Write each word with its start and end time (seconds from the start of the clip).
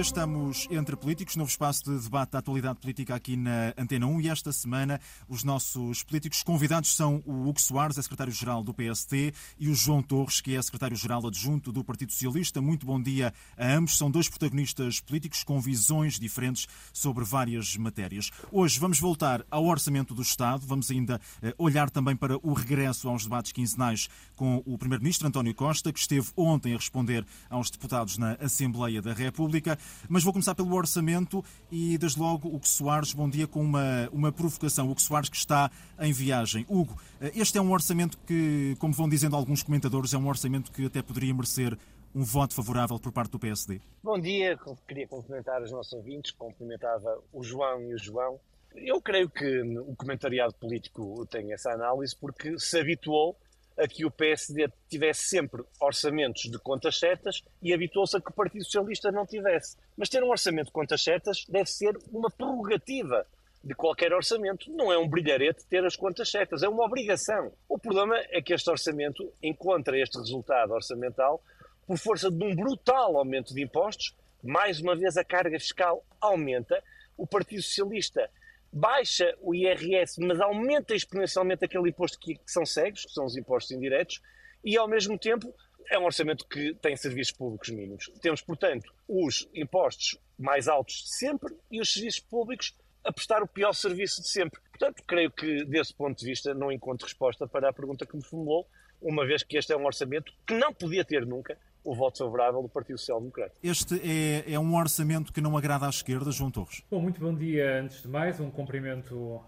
dia 0.00 0.06
estamos 0.06 0.66
entre 0.70 0.96
políticos, 0.96 1.36
novo 1.36 1.50
espaço 1.50 1.84
de 1.84 2.02
debate 2.02 2.32
da 2.32 2.38
atualidade 2.38 2.78
política 2.80 3.14
aqui 3.14 3.36
na 3.36 3.74
Antena 3.76 4.06
1 4.06 4.20
e 4.22 4.28
esta 4.30 4.50
semana 4.50 4.98
os 5.28 5.44
nossos 5.44 6.02
políticos 6.02 6.42
convidados 6.42 6.96
são 6.96 7.22
o 7.26 7.46
Hugo 7.46 7.60
Soares, 7.60 7.98
é 7.98 8.02
secretário-geral 8.02 8.62
do 8.62 8.72
PST, 8.72 9.34
e 9.58 9.68
o 9.68 9.74
João 9.74 10.02
Torres, 10.02 10.40
que 10.40 10.56
é 10.56 10.62
secretário-geral 10.62 11.26
adjunto 11.26 11.70
do 11.70 11.84
Partido 11.84 12.12
Socialista. 12.12 12.62
Muito 12.62 12.86
bom 12.86 13.00
dia 13.00 13.34
a 13.58 13.72
ambos. 13.74 13.98
São 13.98 14.10
dois 14.10 14.26
protagonistas 14.26 15.00
políticos 15.00 15.44
com 15.44 15.60
visões 15.60 16.18
diferentes 16.18 16.66
sobre 16.94 17.22
várias 17.22 17.76
matérias. 17.76 18.30
Hoje 18.50 18.80
vamos 18.80 18.98
voltar 18.98 19.44
ao 19.50 19.66
orçamento 19.66 20.14
do 20.14 20.22
Estado, 20.22 20.66
vamos 20.66 20.90
ainda 20.90 21.20
eh, 21.42 21.54
olhar 21.58 21.90
também 21.90 22.16
para 22.16 22.38
o 22.42 22.54
regresso 22.54 23.06
aos 23.06 23.24
debates 23.24 23.52
quinzenais 23.52 24.08
com 24.40 24.62
o 24.64 24.78
primeiro-ministro 24.78 25.28
António 25.28 25.54
Costa, 25.54 25.92
que 25.92 25.98
esteve 25.98 26.26
ontem 26.34 26.72
a 26.72 26.76
responder 26.78 27.26
aos 27.50 27.70
deputados 27.70 28.16
na 28.16 28.38
Assembleia 28.40 29.02
da 29.02 29.12
República. 29.12 29.78
Mas 30.08 30.24
vou 30.24 30.32
começar 30.32 30.54
pelo 30.54 30.74
orçamento 30.74 31.44
e, 31.70 31.98
desde 31.98 32.18
logo, 32.18 32.48
o 32.48 32.54
Hugo 32.54 32.66
Soares, 32.66 33.12
bom 33.12 33.28
dia, 33.28 33.46
com 33.46 33.60
uma, 33.60 34.08
uma 34.10 34.32
provocação. 34.32 34.88
O 34.88 34.92
Hugo 34.92 35.02
Soares 35.02 35.28
que 35.28 35.36
está 35.36 35.70
em 36.00 36.10
viagem. 36.10 36.64
Hugo, 36.70 36.98
este 37.34 37.58
é 37.58 37.60
um 37.60 37.70
orçamento 37.70 38.16
que, 38.26 38.74
como 38.78 38.94
vão 38.94 39.10
dizendo 39.10 39.36
alguns 39.36 39.62
comentadores, 39.62 40.14
é 40.14 40.16
um 40.16 40.26
orçamento 40.26 40.72
que 40.72 40.86
até 40.86 41.02
poderia 41.02 41.34
merecer 41.34 41.76
um 42.14 42.24
voto 42.24 42.54
favorável 42.54 42.98
por 42.98 43.12
parte 43.12 43.32
do 43.32 43.38
PSD. 43.38 43.78
Bom 44.02 44.18
dia, 44.18 44.58
queria 44.88 45.06
cumprimentar 45.06 45.62
os 45.62 45.70
nossos 45.70 45.92
ouvintes, 45.92 46.30
cumprimentava 46.30 47.22
o 47.30 47.44
João 47.44 47.82
e 47.82 47.94
o 47.94 47.98
João. 47.98 48.40
Eu 48.74 49.02
creio 49.02 49.28
que 49.28 49.60
o 49.60 49.94
comentariado 49.94 50.54
político 50.54 51.26
tem 51.26 51.52
essa 51.52 51.72
análise 51.72 52.16
porque 52.16 52.58
se 52.58 52.80
habituou 52.80 53.36
a 53.80 53.88
que 53.88 54.04
o 54.04 54.10
PSD 54.10 54.68
tivesse 54.88 55.24
sempre 55.24 55.62
orçamentos 55.80 56.42
de 56.50 56.58
contas 56.58 56.98
certas 56.98 57.42
e 57.62 57.72
habituou-se 57.72 58.16
a 58.16 58.20
que 58.20 58.30
o 58.30 58.34
Partido 58.34 58.64
Socialista 58.64 59.10
não 59.10 59.26
tivesse. 59.26 59.76
Mas 59.96 60.08
ter 60.08 60.22
um 60.22 60.28
orçamento 60.28 60.66
de 60.66 60.72
contas 60.72 61.02
certas 61.02 61.44
deve 61.48 61.70
ser 61.70 61.96
uma 62.12 62.30
prerrogativa 62.30 63.26
de 63.62 63.74
qualquer 63.74 64.12
orçamento. 64.12 64.70
Não 64.70 64.92
é 64.92 64.98
um 64.98 65.08
brilharete 65.08 65.66
ter 65.66 65.84
as 65.84 65.96
contas 65.96 66.30
certas, 66.30 66.62
é 66.62 66.68
uma 66.68 66.84
obrigação. 66.84 67.52
O 67.68 67.78
problema 67.78 68.16
é 68.28 68.42
que 68.42 68.52
este 68.52 68.70
orçamento 68.70 69.32
encontra 69.42 69.98
este 69.98 70.18
resultado 70.18 70.72
orçamental 70.72 71.42
por 71.86 71.98
força 71.98 72.30
de 72.30 72.44
um 72.44 72.54
brutal 72.54 73.16
aumento 73.16 73.54
de 73.54 73.62
impostos. 73.62 74.14
Mais 74.42 74.80
uma 74.80 74.94
vez, 74.94 75.16
a 75.16 75.24
carga 75.24 75.58
fiscal 75.58 76.04
aumenta. 76.20 76.82
O 77.16 77.26
Partido 77.26 77.62
Socialista 77.62 78.30
baixa 78.72 79.36
o 79.40 79.54
IRS, 79.54 80.20
mas 80.20 80.40
aumenta 80.40 80.94
exponencialmente 80.94 81.64
aquele 81.64 81.88
imposto 81.90 82.18
que, 82.18 82.34
que 82.34 82.50
são 82.50 82.64
cegos, 82.64 83.04
que 83.04 83.12
são 83.12 83.24
os 83.24 83.36
impostos 83.36 83.72
indiretos, 83.72 84.20
e 84.64 84.76
ao 84.76 84.88
mesmo 84.88 85.18
tempo 85.18 85.52
é 85.90 85.98
um 85.98 86.04
orçamento 86.04 86.46
que 86.46 86.74
tem 86.74 86.96
serviços 86.96 87.32
públicos 87.32 87.68
mínimos. 87.70 88.10
Temos, 88.20 88.40
portanto, 88.40 88.92
os 89.08 89.48
impostos 89.54 90.16
mais 90.38 90.68
altos 90.68 91.02
de 91.02 91.14
sempre 91.16 91.56
e 91.70 91.80
os 91.80 91.92
serviços 91.92 92.20
públicos 92.20 92.74
a 93.02 93.12
prestar 93.12 93.42
o 93.42 93.48
pior 93.48 93.72
serviço 93.72 94.22
de 94.22 94.28
sempre. 94.28 94.60
Portanto, 94.70 95.02
creio 95.06 95.30
que, 95.30 95.64
desse 95.64 95.92
ponto 95.92 96.18
de 96.18 96.26
vista, 96.26 96.54
não 96.54 96.70
encontro 96.70 97.06
resposta 97.06 97.46
para 97.46 97.68
a 97.68 97.72
pergunta 97.72 98.06
que 98.06 98.16
me 98.16 98.22
formulou, 98.22 98.68
uma 99.00 99.26
vez 99.26 99.42
que 99.42 99.56
este 99.56 99.72
é 99.72 99.76
um 99.76 99.86
orçamento 99.86 100.32
que 100.46 100.54
não 100.54 100.72
podia 100.72 101.04
ter 101.04 101.26
nunca 101.26 101.58
o 101.84 101.94
voto 101.94 102.18
favorável 102.18 102.62
do 102.62 102.68
Partido 102.68 102.98
Social 102.98 103.20
Democrático. 103.20 103.58
Este 103.62 104.00
é, 104.02 104.52
é, 104.52 104.58
um 104.58 104.76
orçamento 104.76 105.32
que 105.32 105.40
não 105.40 105.56
agrada 105.56 105.86
à 105.86 105.88
esquerda, 105.88 106.30
João 106.30 106.50
Torres? 106.50 106.82
Bom, 106.90 107.00
muito 107.00 107.20
bom 107.20 107.34
dia 107.34 107.80
antes 107.80 108.02
de 108.02 108.08
mais, 108.08 108.38
um 108.40 108.50
cumprimento 108.50 109.14
uh, 109.14 109.42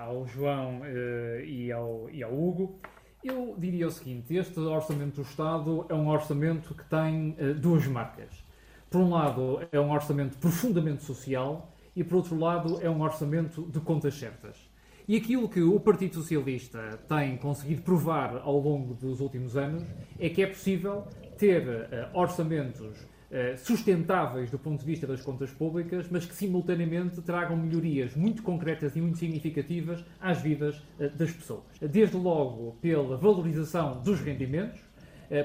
ao 0.00 0.26
João 0.26 0.80
uh, 0.80 1.40
e, 1.44 1.72
ao, 1.72 2.08
e 2.10 2.22
ao 2.22 2.32
Hugo. 2.32 2.78
Eu 3.24 3.56
diria 3.58 3.88
o 3.88 3.90
seguinte, 3.90 4.34
este 4.34 4.60
orçamento 4.60 5.16
do 5.16 5.22
Estado 5.22 5.86
é 5.88 5.94
um 5.94 6.08
orçamento 6.08 6.74
que 6.74 6.84
tem 6.84 7.30
uh, 7.32 7.54
duas 7.54 7.86
marcas. 7.86 8.44
Por 8.88 9.00
um 9.00 9.10
lado, 9.10 9.60
é 9.72 9.80
um 9.80 9.90
orçamento 9.90 10.38
profundamente 10.38 11.02
social 11.02 11.72
e, 11.94 12.04
por 12.04 12.16
outro 12.16 12.38
lado, 12.38 12.78
é 12.80 12.88
um 12.88 13.02
orçamento 13.02 13.62
de 13.62 13.80
contas 13.80 14.14
certas. 14.14 14.65
E 15.08 15.16
aquilo 15.16 15.48
que 15.48 15.62
o 15.62 15.78
Partido 15.78 16.16
Socialista 16.16 16.98
tem 17.08 17.36
conseguido 17.36 17.82
provar 17.82 18.40
ao 18.42 18.58
longo 18.58 18.92
dos 18.92 19.20
últimos 19.20 19.56
anos 19.56 19.84
é 20.18 20.28
que 20.28 20.42
é 20.42 20.48
possível 20.48 21.04
ter 21.38 21.62
uh, 21.62 22.08
orçamentos 22.12 23.02
uh, 23.02 23.56
sustentáveis 23.56 24.50
do 24.50 24.58
ponto 24.58 24.80
de 24.80 24.84
vista 24.84 25.06
das 25.06 25.20
contas 25.20 25.52
públicas, 25.52 26.08
mas 26.10 26.26
que 26.26 26.34
simultaneamente 26.34 27.22
tragam 27.22 27.56
melhorias 27.56 28.16
muito 28.16 28.42
concretas 28.42 28.96
e 28.96 29.00
muito 29.00 29.18
significativas 29.18 30.04
às 30.20 30.42
vidas 30.42 30.76
uh, 30.98 31.08
das 31.16 31.30
pessoas. 31.30 31.62
Desde 31.80 32.16
logo 32.16 32.76
pela 32.80 33.16
valorização 33.16 34.02
dos 34.02 34.20
rendimentos, 34.20 34.80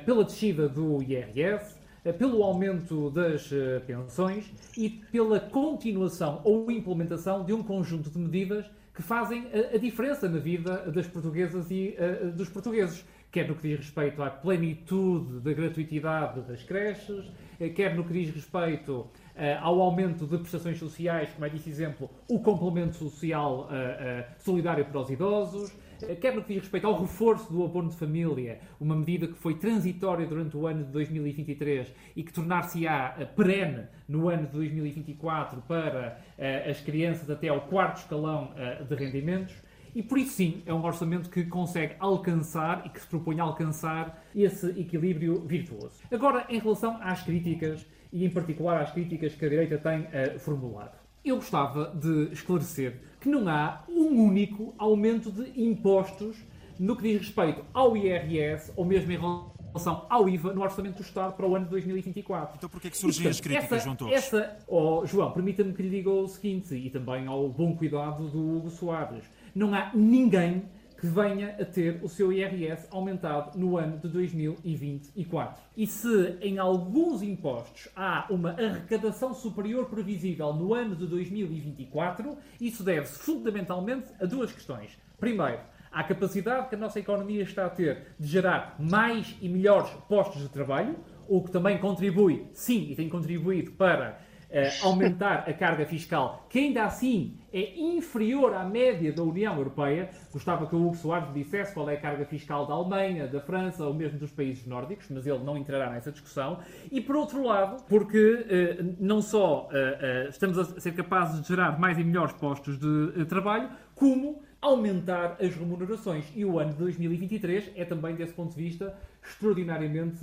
pela 0.06 0.24
descida 0.24 0.70
do 0.70 1.02
IRS, 1.02 1.76
pelo 2.20 2.44
aumento 2.44 3.10
das 3.10 3.50
pensões 3.88 4.52
e 4.78 4.90
pela 4.90 5.40
continuação 5.40 6.40
ou 6.44 6.70
implementação 6.70 7.44
de 7.44 7.52
um 7.52 7.64
conjunto 7.64 8.12
de 8.12 8.20
medidas 8.20 8.70
que 9.02 9.08
fazem 9.08 9.48
a, 9.74 9.78
diferença 9.78 10.30
na 10.30 10.38
vida 10.38 10.92
das 10.92 11.08
portuguesas 11.08 11.72
e 11.72 11.96
dos 12.36 12.48
portugueses 12.50 13.04
quer 13.32 13.48
no 13.48 13.56
que 13.56 13.70
diz 13.70 13.80
respeito 13.80 14.22
à 14.22 14.30
plenitude 14.30 15.40
da 15.40 15.54
gratuitidade 15.54 16.42
das 16.42 16.62
creches, 16.64 17.32
eh, 17.60 17.70
quer 17.70 17.96
no 17.96 18.04
que 18.04 18.14
diz 18.14 18.34
respeito 18.34 19.08
Uh, 19.32 19.58
ao 19.62 19.82
aumento 19.82 20.28
de 20.28 20.38
prestações 20.38 20.78
sociais, 20.78 21.30
como 21.32 21.46
é 21.46 21.50
disse 21.50 21.70
exemplo, 21.70 22.10
o 22.28 22.42
complemento 22.42 22.96
social 22.98 23.62
uh, 23.62 24.26
solidário 24.38 24.84
para 24.84 25.00
os 25.00 25.10
idosos, 25.10 25.72
quer 26.20 26.36
no 26.36 26.44
que 26.44 26.54
diz 26.54 26.64
respeito 26.64 26.88
ao 26.88 27.00
reforço 27.00 27.52
do 27.52 27.64
abono 27.64 27.90
de 27.90 27.96
família, 27.96 28.60
uma 28.80 28.96
medida 28.96 29.28
que 29.28 29.36
foi 29.36 29.56
transitória 29.56 30.26
durante 30.26 30.56
o 30.58 30.68
ano 30.68 30.84
de 30.84 30.92
2023 30.92 31.94
e 32.16 32.24
que 32.24 32.34
tornar-se-á 32.34 33.28
perene 33.36 33.88
no 34.08 34.30
ano 34.30 34.46
de 34.48 34.54
2024 34.54 35.62
para 35.62 36.22
as 36.70 36.80
crianças 36.82 37.30
até 37.30 37.48
ao 37.48 37.62
quarto 37.62 37.98
escalão 37.98 38.54
de 38.88 38.96
rendimentos. 38.96 39.56
E 39.94 40.02
por 40.02 40.18
isso, 40.18 40.32
sim, 40.36 40.64
é 40.66 40.74
um 40.74 40.82
orçamento 40.86 41.30
que 41.30 41.44
consegue 41.44 41.96
alcançar 42.00 42.86
e 42.86 42.90
que 42.90 43.02
se 43.02 43.08
propõe 43.08 43.42
alcançar 43.42 44.24
esse 44.34 44.68
equilíbrio 44.80 45.42
virtuoso. 45.42 46.02
Agora, 46.10 46.46
em 46.50 46.60
relação 46.60 46.98
às 47.02 47.22
críticas, 47.24 47.86
e 48.14 48.26
em 48.26 48.30
particular 48.30 48.82
às 48.82 48.92
críticas 48.92 49.36
que 49.36 49.46
a 49.46 49.50
direita 49.50 49.78
tem 49.78 50.08
formulado, 50.40 51.01
eu 51.24 51.36
gostava 51.36 51.94
de 51.96 52.34
esclarecer 52.34 53.00
que 53.20 53.30
não 53.30 53.48
há 53.48 53.84
um 53.88 54.26
único 54.26 54.74
aumento 54.78 55.32
de 55.32 55.62
impostos 55.62 56.36
no 56.80 56.96
que 56.96 57.04
diz 57.04 57.22
respeito 57.22 57.64
ao 57.74 57.96
IRS 57.96 58.74
ou 58.76 58.84
mesmo 58.84 59.12
em 59.12 59.18
relação 59.18 60.06
ao 60.10 60.28
IVA 60.28 60.54
no 60.54 60.62
Orçamento 60.62 60.96
do 60.96 61.04
Estado 61.04 61.34
para 61.34 61.48
o 61.48 61.56
ano 61.56 61.66
de 61.66 61.72
2024. 61.72 62.56
Então 62.58 62.70
porquê 62.70 62.88
é 62.88 62.92
que 62.92 62.98
surgem 62.98 63.28
as 63.28 63.40
críticas, 63.40 63.72
essa, 63.72 63.84
João 63.84 63.96
Torres? 63.96 64.16
Essa, 64.16 64.58
oh, 64.68 65.06
João, 65.06 65.32
permita-me 65.32 65.74
que 65.74 65.84
lhe 65.84 65.90
diga 65.90 66.10
o 66.10 66.28
seguinte, 66.28 66.74
e 66.74 66.90
também 66.90 67.28
ao 67.28 67.48
bom 67.50 67.76
cuidado 67.76 68.28
do 68.28 68.58
Hugo 68.58 68.72
Soares 68.72 69.24
não 69.54 69.74
há 69.76 69.92
ninguém 69.94 70.64
venha 71.08 71.56
a 71.60 71.66
ter 71.66 72.00
o 72.04 72.10
seu 72.10 72.32
IRS 72.32 72.88
aumentado 72.92 73.58
no 73.58 73.78
ano 73.78 73.98
de 73.98 74.08
2024. 74.08 75.62
E 75.76 75.88
se 75.88 76.38
em 76.42 76.58
alguns 76.58 77.22
impostos 77.22 77.90
há 77.96 78.28
uma 78.30 78.52
arrecadação 78.52 79.34
superior 79.34 79.88
previsível 79.88 80.54
no 80.54 80.74
ano 80.74 80.96
de 80.96 81.08
2024, 81.08 82.38
isso 82.60 82.84
deve-se 82.84 83.20
fundamentalmente 83.20 84.10
a 84.20 84.26
duas 84.26 84.52
questões. 84.52 84.98
Primeiro, 85.20 85.62
à 85.92 86.04
capacidade 86.04 86.70
que 86.70 86.76
a 86.76 86.78
nossa 86.78 87.00
economia 87.00 87.44
está 87.44 87.66
a 87.66 87.70
ter 87.70 88.16
de 88.20 88.28
gerar 88.28 88.76
mais 88.80 89.36
e 89.42 89.50
melhores 89.50 89.90
postos 90.08 90.42
de 90.42 90.50
trabalho, 90.50 90.96
o 91.28 91.44
que 91.44 91.52
também 91.52 91.78
contribui, 91.78 92.48
sim, 92.54 92.92
e 92.92 92.96
tem 92.96 93.10
contribuído 93.10 93.72
para 93.72 94.20
uh, 94.52 94.86
aumentar 94.86 95.46
a 95.48 95.54
carga 95.54 95.86
fiscal, 95.86 96.46
que 96.50 96.60
ainda 96.60 96.84
assim 96.84 97.38
é 97.54 97.80
inferior 97.80 98.54
à 98.54 98.64
média 98.64 99.12
da 99.12 99.24
União 99.24 99.56
Europeia. 99.58 100.10
Gostava 100.32 100.68
que 100.68 100.76
o 100.76 100.86
Hugo 100.86 100.96
Soares 100.96 101.34
dissesse 101.34 101.74
qual 101.74 101.90
é 101.90 101.96
a 101.96 102.00
carga 102.00 102.26
fiscal 102.26 102.66
da 102.68 102.74
Alemanha, 102.74 103.28
da 103.28 103.42
França 103.42 103.84
ou 103.86 103.94
mesmo 103.94 104.20
dos 104.20 104.32
países 104.32 104.66
nórdicos, 104.66 105.08
mas 105.10 105.26
ele 105.26 105.40
não 105.40 105.58
entrará 105.58 105.90
nessa 105.90 106.12
discussão. 106.12 106.60
E 106.92 107.02
por 107.02 107.16
outro 107.16 107.44
lado, 107.44 107.84
porque 107.88 108.18
uh, 108.18 108.96
não 109.00 109.22
só 109.22 109.70
uh, 109.70 110.30
estamos 110.30 110.58
a 110.58 110.80
ser 110.80 110.94
capazes 110.94 111.42
de 111.42 111.48
gerar 111.48 111.80
mais 111.80 111.98
e 111.98 112.04
melhores 112.04 112.34
postos 112.34 112.78
de 112.78 113.26
trabalho, 113.26 113.70
como 113.96 114.42
aumentar 114.62 115.38
as 115.40 115.56
remunerações. 115.56 116.26
E 116.36 116.46
o 116.46 116.60
ano 116.60 116.72
de 116.72 116.78
2023 116.78 117.72
é 117.76 117.84
também, 117.84 118.16
desse 118.16 118.34
ponto 118.34 118.56
de 118.56 118.62
vista, 118.62 118.96
extraordinariamente 119.24 120.20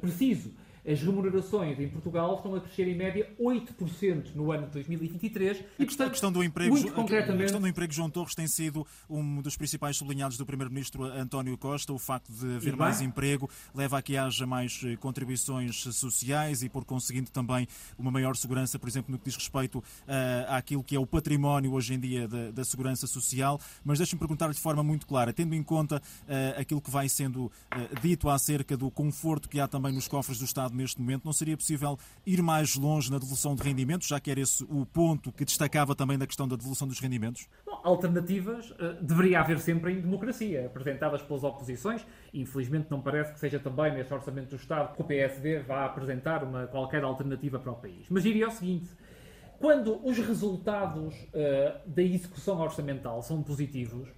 preciso 0.00 0.50
as 0.86 1.02
remunerações 1.02 1.78
em 1.80 1.88
Portugal 1.88 2.36
estão 2.36 2.54
a 2.54 2.60
crescer 2.60 2.86
em 2.86 2.94
média 2.94 3.28
8% 3.40 4.34
no 4.34 4.52
ano 4.52 4.66
de 4.66 4.72
2023. 4.74 5.64
E, 5.78 5.84
portanto, 5.84 6.06
a 6.06 6.10
questão 6.10 6.30
do 6.30 6.44
emprego, 6.44 6.70
muito 6.70 6.92
concretamente... 6.92 7.40
a 7.40 7.44
questão 7.44 7.60
do 7.60 7.66
emprego, 7.66 7.92
João 7.92 8.08
Torres, 8.08 8.34
tem 8.34 8.46
sido 8.46 8.86
um 9.10 9.42
dos 9.42 9.56
principais 9.56 9.96
sublinhados 9.96 10.38
do 10.38 10.46
Primeiro-Ministro 10.46 11.04
António 11.04 11.58
Costa. 11.58 11.92
O 11.92 11.98
facto 11.98 12.32
de 12.32 12.56
haver 12.56 12.76
mais 12.76 13.00
emprego 13.00 13.50
leva 13.74 13.98
a 13.98 14.02
que 14.02 14.16
haja 14.16 14.46
mais 14.46 14.80
eh, 14.84 14.96
contribuições 14.96 15.76
sociais 15.76 16.62
e, 16.62 16.68
por 16.68 16.84
conseguinte, 16.84 17.32
também 17.32 17.66
uma 17.98 18.10
maior 18.10 18.36
segurança, 18.36 18.78
por 18.78 18.88
exemplo, 18.88 19.10
no 19.10 19.18
que 19.18 19.24
diz 19.24 19.34
respeito 19.34 19.78
uh, 19.78 19.82
àquilo 20.48 20.84
que 20.84 20.94
é 20.94 21.00
o 21.00 21.06
património 21.06 21.72
hoje 21.72 21.94
em 21.94 21.98
dia 21.98 22.28
da, 22.28 22.50
da 22.52 22.64
segurança 22.64 23.06
social. 23.06 23.60
Mas 23.84 23.98
deixe-me 23.98 24.18
perguntar 24.18 24.52
de 24.52 24.60
forma 24.60 24.84
muito 24.84 25.06
clara, 25.06 25.32
tendo 25.32 25.54
em 25.54 25.62
conta 25.62 25.96
uh, 25.96 26.60
aquilo 26.60 26.80
que 26.80 26.90
vai 26.90 27.08
sendo 27.08 27.46
uh, 27.46 27.50
dito 28.00 28.28
acerca 28.28 28.76
do 28.76 28.90
conforto 28.90 29.48
que 29.48 29.58
há 29.58 29.66
também 29.66 29.92
nos 29.92 30.06
cofres 30.06 30.38
do 30.38 30.44
Estado 30.44 30.75
neste 30.76 31.00
momento. 31.00 31.24
Não 31.24 31.32
seria 31.32 31.56
possível 31.56 31.98
ir 32.24 32.42
mais 32.42 32.76
longe 32.76 33.10
na 33.10 33.18
devolução 33.18 33.54
de 33.54 33.62
rendimentos, 33.62 34.06
já 34.06 34.20
que 34.20 34.30
era 34.30 34.40
esse 34.40 34.64
o 34.64 34.86
ponto 34.86 35.32
que 35.32 35.44
destacava 35.44 35.94
também 35.94 36.16
na 36.16 36.26
questão 36.26 36.46
da 36.46 36.56
devolução 36.56 36.86
dos 36.86 37.00
rendimentos? 37.00 37.48
Bom, 37.64 37.80
alternativas 37.82 38.70
uh, 38.70 39.02
deveria 39.02 39.40
haver 39.40 39.58
sempre 39.58 39.92
em 39.92 40.00
democracia, 40.00 40.66
apresentadas 40.66 41.22
pelas 41.22 41.42
oposições. 41.42 42.06
Infelizmente 42.32 42.88
não 42.90 43.00
parece 43.00 43.32
que 43.32 43.40
seja 43.40 43.58
também 43.58 43.92
neste 43.92 44.12
Orçamento 44.12 44.50
do 44.50 44.56
Estado 44.56 44.94
que 44.94 45.00
o 45.00 45.04
PSD 45.04 45.60
vá 45.60 45.86
apresentar 45.86 46.44
uma, 46.44 46.66
qualquer 46.66 47.02
alternativa 47.02 47.58
para 47.58 47.72
o 47.72 47.76
país. 47.76 48.06
Mas 48.10 48.22
diria 48.22 48.48
o 48.48 48.50
seguinte, 48.50 48.88
quando 49.58 50.06
os 50.06 50.18
resultados 50.18 51.14
uh, 51.14 51.80
da 51.86 52.02
execução 52.02 52.60
orçamental 52.60 53.22
são 53.22 53.42
positivos, 53.42 54.08
uh, 54.08 54.14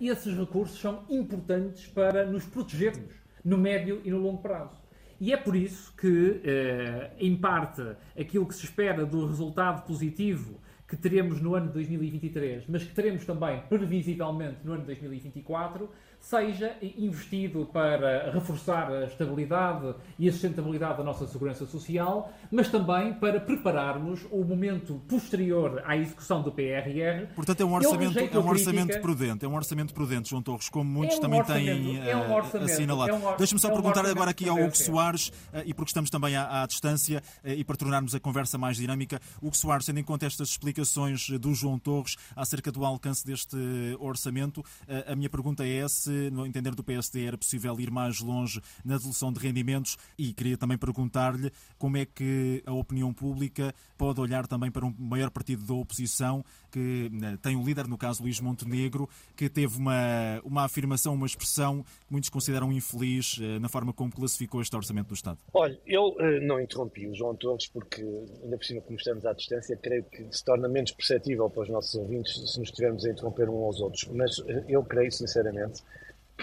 esses 0.00 0.36
recursos 0.36 0.78
são 0.78 1.04
importantes 1.08 1.86
para 1.86 2.26
nos 2.26 2.44
protegermos 2.44 3.14
no 3.44 3.58
médio 3.58 4.00
e 4.04 4.10
no 4.10 4.18
longo 4.18 4.42
prazo. 4.42 4.83
E 5.20 5.32
é 5.32 5.36
por 5.36 5.54
isso 5.56 5.94
que, 5.96 6.08
uh, 6.08 7.14
em 7.18 7.36
parte, 7.36 7.82
aquilo 8.18 8.46
que 8.46 8.54
se 8.54 8.64
espera 8.64 9.04
do 9.06 9.26
resultado 9.26 9.86
positivo 9.86 10.60
que 10.86 10.96
teremos 10.96 11.40
no 11.40 11.54
ano 11.54 11.68
de 11.68 11.72
2023, 11.74 12.64
mas 12.68 12.84
que 12.84 12.94
teremos 12.94 13.24
também 13.24 13.62
previsivelmente 13.68 14.58
no 14.64 14.72
ano 14.72 14.82
de 14.82 14.86
2024, 14.88 15.88
seja 16.24 16.74
investido 16.96 17.68
para 17.70 18.30
reforçar 18.32 18.90
a 18.90 19.04
estabilidade 19.04 19.94
e 20.18 20.26
a 20.26 20.32
sustentabilidade 20.32 20.96
da 20.96 21.04
nossa 21.04 21.26
segurança 21.26 21.66
social, 21.66 22.32
mas 22.50 22.68
também 22.70 23.12
para 23.12 23.38
prepararmos 23.38 24.26
o 24.30 24.42
momento 24.42 25.02
posterior 25.06 25.82
à 25.84 25.96
execução 25.98 26.42
do 26.42 26.50
PRR. 26.50 27.26
Portanto, 27.34 27.60
é 27.60 27.64
um 27.64 27.74
orçamento, 27.74 28.18
é 28.18 28.38
um 28.38 28.48
orçamento 28.48 29.00
prudente, 29.02 29.44
é 29.44 29.48
um 29.48 29.54
orçamento 29.54 29.92
prudente, 29.92 30.30
João 30.30 30.42
Torres, 30.42 30.70
como 30.70 30.90
muitos 30.90 31.16
é 31.16 31.18
um 31.18 31.20
também 31.20 31.44
têm 31.44 32.08
é 32.08 32.16
um 32.16 32.32
uh, 32.32 32.64
assinalado. 32.64 33.10
É 33.10 33.14
um 33.14 33.36
Deixa-me 33.36 33.60
só 33.60 33.68
é 33.68 33.72
um 33.72 33.74
perguntar 33.74 34.06
agora 34.06 34.30
aqui 34.30 34.48
ao 34.48 34.56
Hugo 34.56 34.76
Soares, 34.76 35.28
uh, 35.28 35.62
e 35.66 35.74
porque 35.74 35.90
estamos 35.90 36.08
também 36.08 36.36
à, 36.36 36.62
à 36.62 36.66
distância, 36.66 37.22
uh, 37.44 37.48
e 37.50 37.62
para 37.62 37.76
tornarmos 37.76 38.14
a 38.14 38.20
conversa 38.20 38.56
mais 38.56 38.78
dinâmica, 38.78 39.20
Hugo 39.42 39.56
Soares, 39.56 39.84
tendo 39.84 40.00
em 40.00 40.04
conta 40.04 40.24
estas 40.24 40.48
explicações 40.48 41.28
do 41.38 41.52
João 41.52 41.78
Torres 41.78 42.16
acerca 42.34 42.72
do 42.72 42.82
alcance 42.82 43.26
deste 43.26 43.56
orçamento, 44.00 44.64
a 45.06 45.14
minha 45.14 45.28
pergunta 45.28 45.66
é 45.66 45.86
se 45.86 46.13
no 46.30 46.46
entender 46.46 46.74
do 46.74 46.82
PSD, 46.82 47.26
era 47.26 47.38
possível 47.38 47.78
ir 47.80 47.90
mais 47.90 48.20
longe 48.20 48.60
na 48.84 48.96
devolução 48.96 49.32
de 49.32 49.40
rendimentos 49.40 49.96
e 50.18 50.32
queria 50.32 50.56
também 50.56 50.78
perguntar-lhe 50.78 51.50
como 51.78 51.96
é 51.96 52.04
que 52.04 52.62
a 52.66 52.72
opinião 52.72 53.12
pública 53.12 53.74
pode 53.96 54.20
olhar 54.20 54.46
também 54.46 54.70
para 54.70 54.84
um 54.84 54.94
maior 54.98 55.30
partido 55.30 55.64
da 55.64 55.74
oposição 55.74 56.44
que 56.70 57.08
né, 57.12 57.38
tem 57.40 57.56
um 57.56 57.64
líder, 57.64 57.86
no 57.86 57.96
caso 57.96 58.22
Luís 58.22 58.40
Montenegro, 58.40 59.08
que 59.36 59.48
teve 59.48 59.78
uma, 59.78 60.40
uma 60.44 60.64
afirmação, 60.64 61.14
uma 61.14 61.26
expressão 61.26 61.82
que 61.82 62.12
muitos 62.12 62.28
consideram 62.28 62.72
infeliz 62.72 63.38
eh, 63.40 63.60
na 63.60 63.68
forma 63.68 63.92
como 63.92 64.10
classificou 64.10 64.60
este 64.60 64.74
Orçamento 64.74 65.08
do 65.08 65.14
Estado. 65.14 65.38
Olha, 65.52 65.78
eu 65.86 66.16
eh, 66.18 66.40
não 66.40 66.60
interrompi 66.60 67.06
o 67.06 67.14
João 67.14 67.36
Torres 67.36 67.68
porque, 67.68 68.02
ainda 68.42 68.56
por 68.56 68.64
cima, 68.64 68.80
como 68.80 68.96
estamos 68.96 69.24
à 69.24 69.32
distância, 69.32 69.76
creio 69.76 70.02
que 70.04 70.26
se 70.32 70.44
torna 70.44 70.68
menos 70.68 70.90
perceptível 70.90 71.48
para 71.48 71.62
os 71.62 71.68
nossos 71.68 71.94
ouvintes 71.94 72.32
se 72.34 72.58
nos 72.58 72.68
estivermos 72.68 73.04
a 73.04 73.10
interromper 73.10 73.48
uns 73.48 73.64
aos 73.64 73.80
outros. 73.80 74.04
Mas 74.12 74.38
eh, 74.48 74.64
eu 74.68 74.82
creio, 74.82 75.12
sinceramente, 75.12 75.80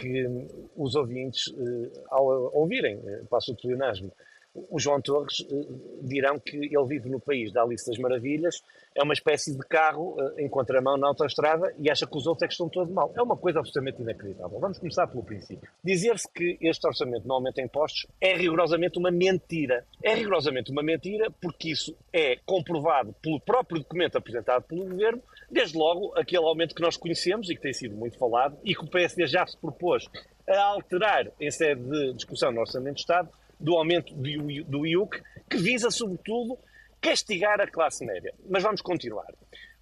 que 0.02 0.48
os 0.76 0.96
ouvintes, 0.96 1.54
eh, 1.56 2.02
ao 2.10 2.56
ouvirem, 2.56 3.00
eh, 3.06 3.22
passo 3.30 3.54
o 3.54 3.56
pleonasmo, 3.56 4.12
o 4.54 4.80
João 4.80 5.00
Torres 5.00 5.46
eh, 5.50 5.66
dirão 6.02 6.40
que 6.40 6.58
ele 6.58 6.86
vive 6.88 7.08
no 7.08 7.20
país 7.20 7.54
da 7.54 7.62
Alice 7.62 7.86
das 7.86 8.00
Maravilhas, 8.00 8.64
é 8.96 9.04
uma 9.04 9.14
espécie 9.14 9.56
de 9.56 9.66
carro 9.68 10.18
em 10.38 10.50
contramão 10.50 10.98
na 10.98 11.08
autoestrada 11.08 11.74
e 11.80 11.90
acha 11.90 12.06
que 12.06 12.18
os 12.18 12.28
outros 12.28 12.44
é 12.44 12.48
que 12.48 12.54
estão 12.54 12.68
todos 12.68 12.92
mal. 12.92 13.14
É 13.16 13.22
uma 13.22 13.38
coisa 13.38 13.60
absolutamente 13.60 14.02
inacreditável. 14.02 14.60
Vamos 14.60 14.80
começar 14.80 15.08
pelo 15.08 15.24
princípio. 15.24 15.70
Dizer-se 15.82 16.28
que 16.34 16.58
este 16.60 16.86
orçamento 16.86 17.26
não 17.26 17.36
aumenta 17.36 17.62
impostos 17.62 18.06
é 18.20 18.36
rigorosamente 18.36 19.00
uma 19.00 19.10
mentira. 19.10 19.86
É 20.04 20.14
rigorosamente 20.14 20.72
uma 20.72 20.84
mentira 20.84 21.32
porque 21.42 21.72
isso 21.72 21.96
é 22.12 22.36
comprovado 22.46 23.16
pelo 23.22 23.40
próprio 23.40 23.80
documento 23.80 24.18
apresentado 24.18 24.64
pelo 24.64 24.84
Governo 24.84 25.22
Desde 25.52 25.78
logo, 25.78 26.18
aquele 26.18 26.46
aumento 26.46 26.74
que 26.74 26.82
nós 26.82 26.96
conhecemos 26.96 27.50
e 27.50 27.56
que 27.56 27.62
tem 27.62 27.74
sido 27.74 27.96
muito 27.96 28.18
falado 28.18 28.58
e 28.64 28.74
que 28.74 28.84
o 28.84 28.88
PSD 28.88 29.28
já 29.28 29.46
se 29.46 29.58
propôs 29.58 30.08
a 30.48 30.62
alterar 30.64 31.28
em 31.40 31.52
sede 31.52 31.82
de 31.84 32.14
discussão 32.14 32.52
no 32.52 32.62
Orçamento 32.62 32.96
de 32.96 33.02
Estado, 33.02 33.30
do 33.60 33.76
aumento 33.76 34.14
do, 34.14 34.86
IUC, 34.88 35.22
que 35.50 35.58
visa, 35.58 35.92
sobretudo, 35.92 36.58
castigar 37.02 37.60
a 37.60 37.68
classe 37.68 38.06
média. 38.06 38.34
Mas 38.50 38.64
vamos 38.64 38.82
continuar. 38.82 39.28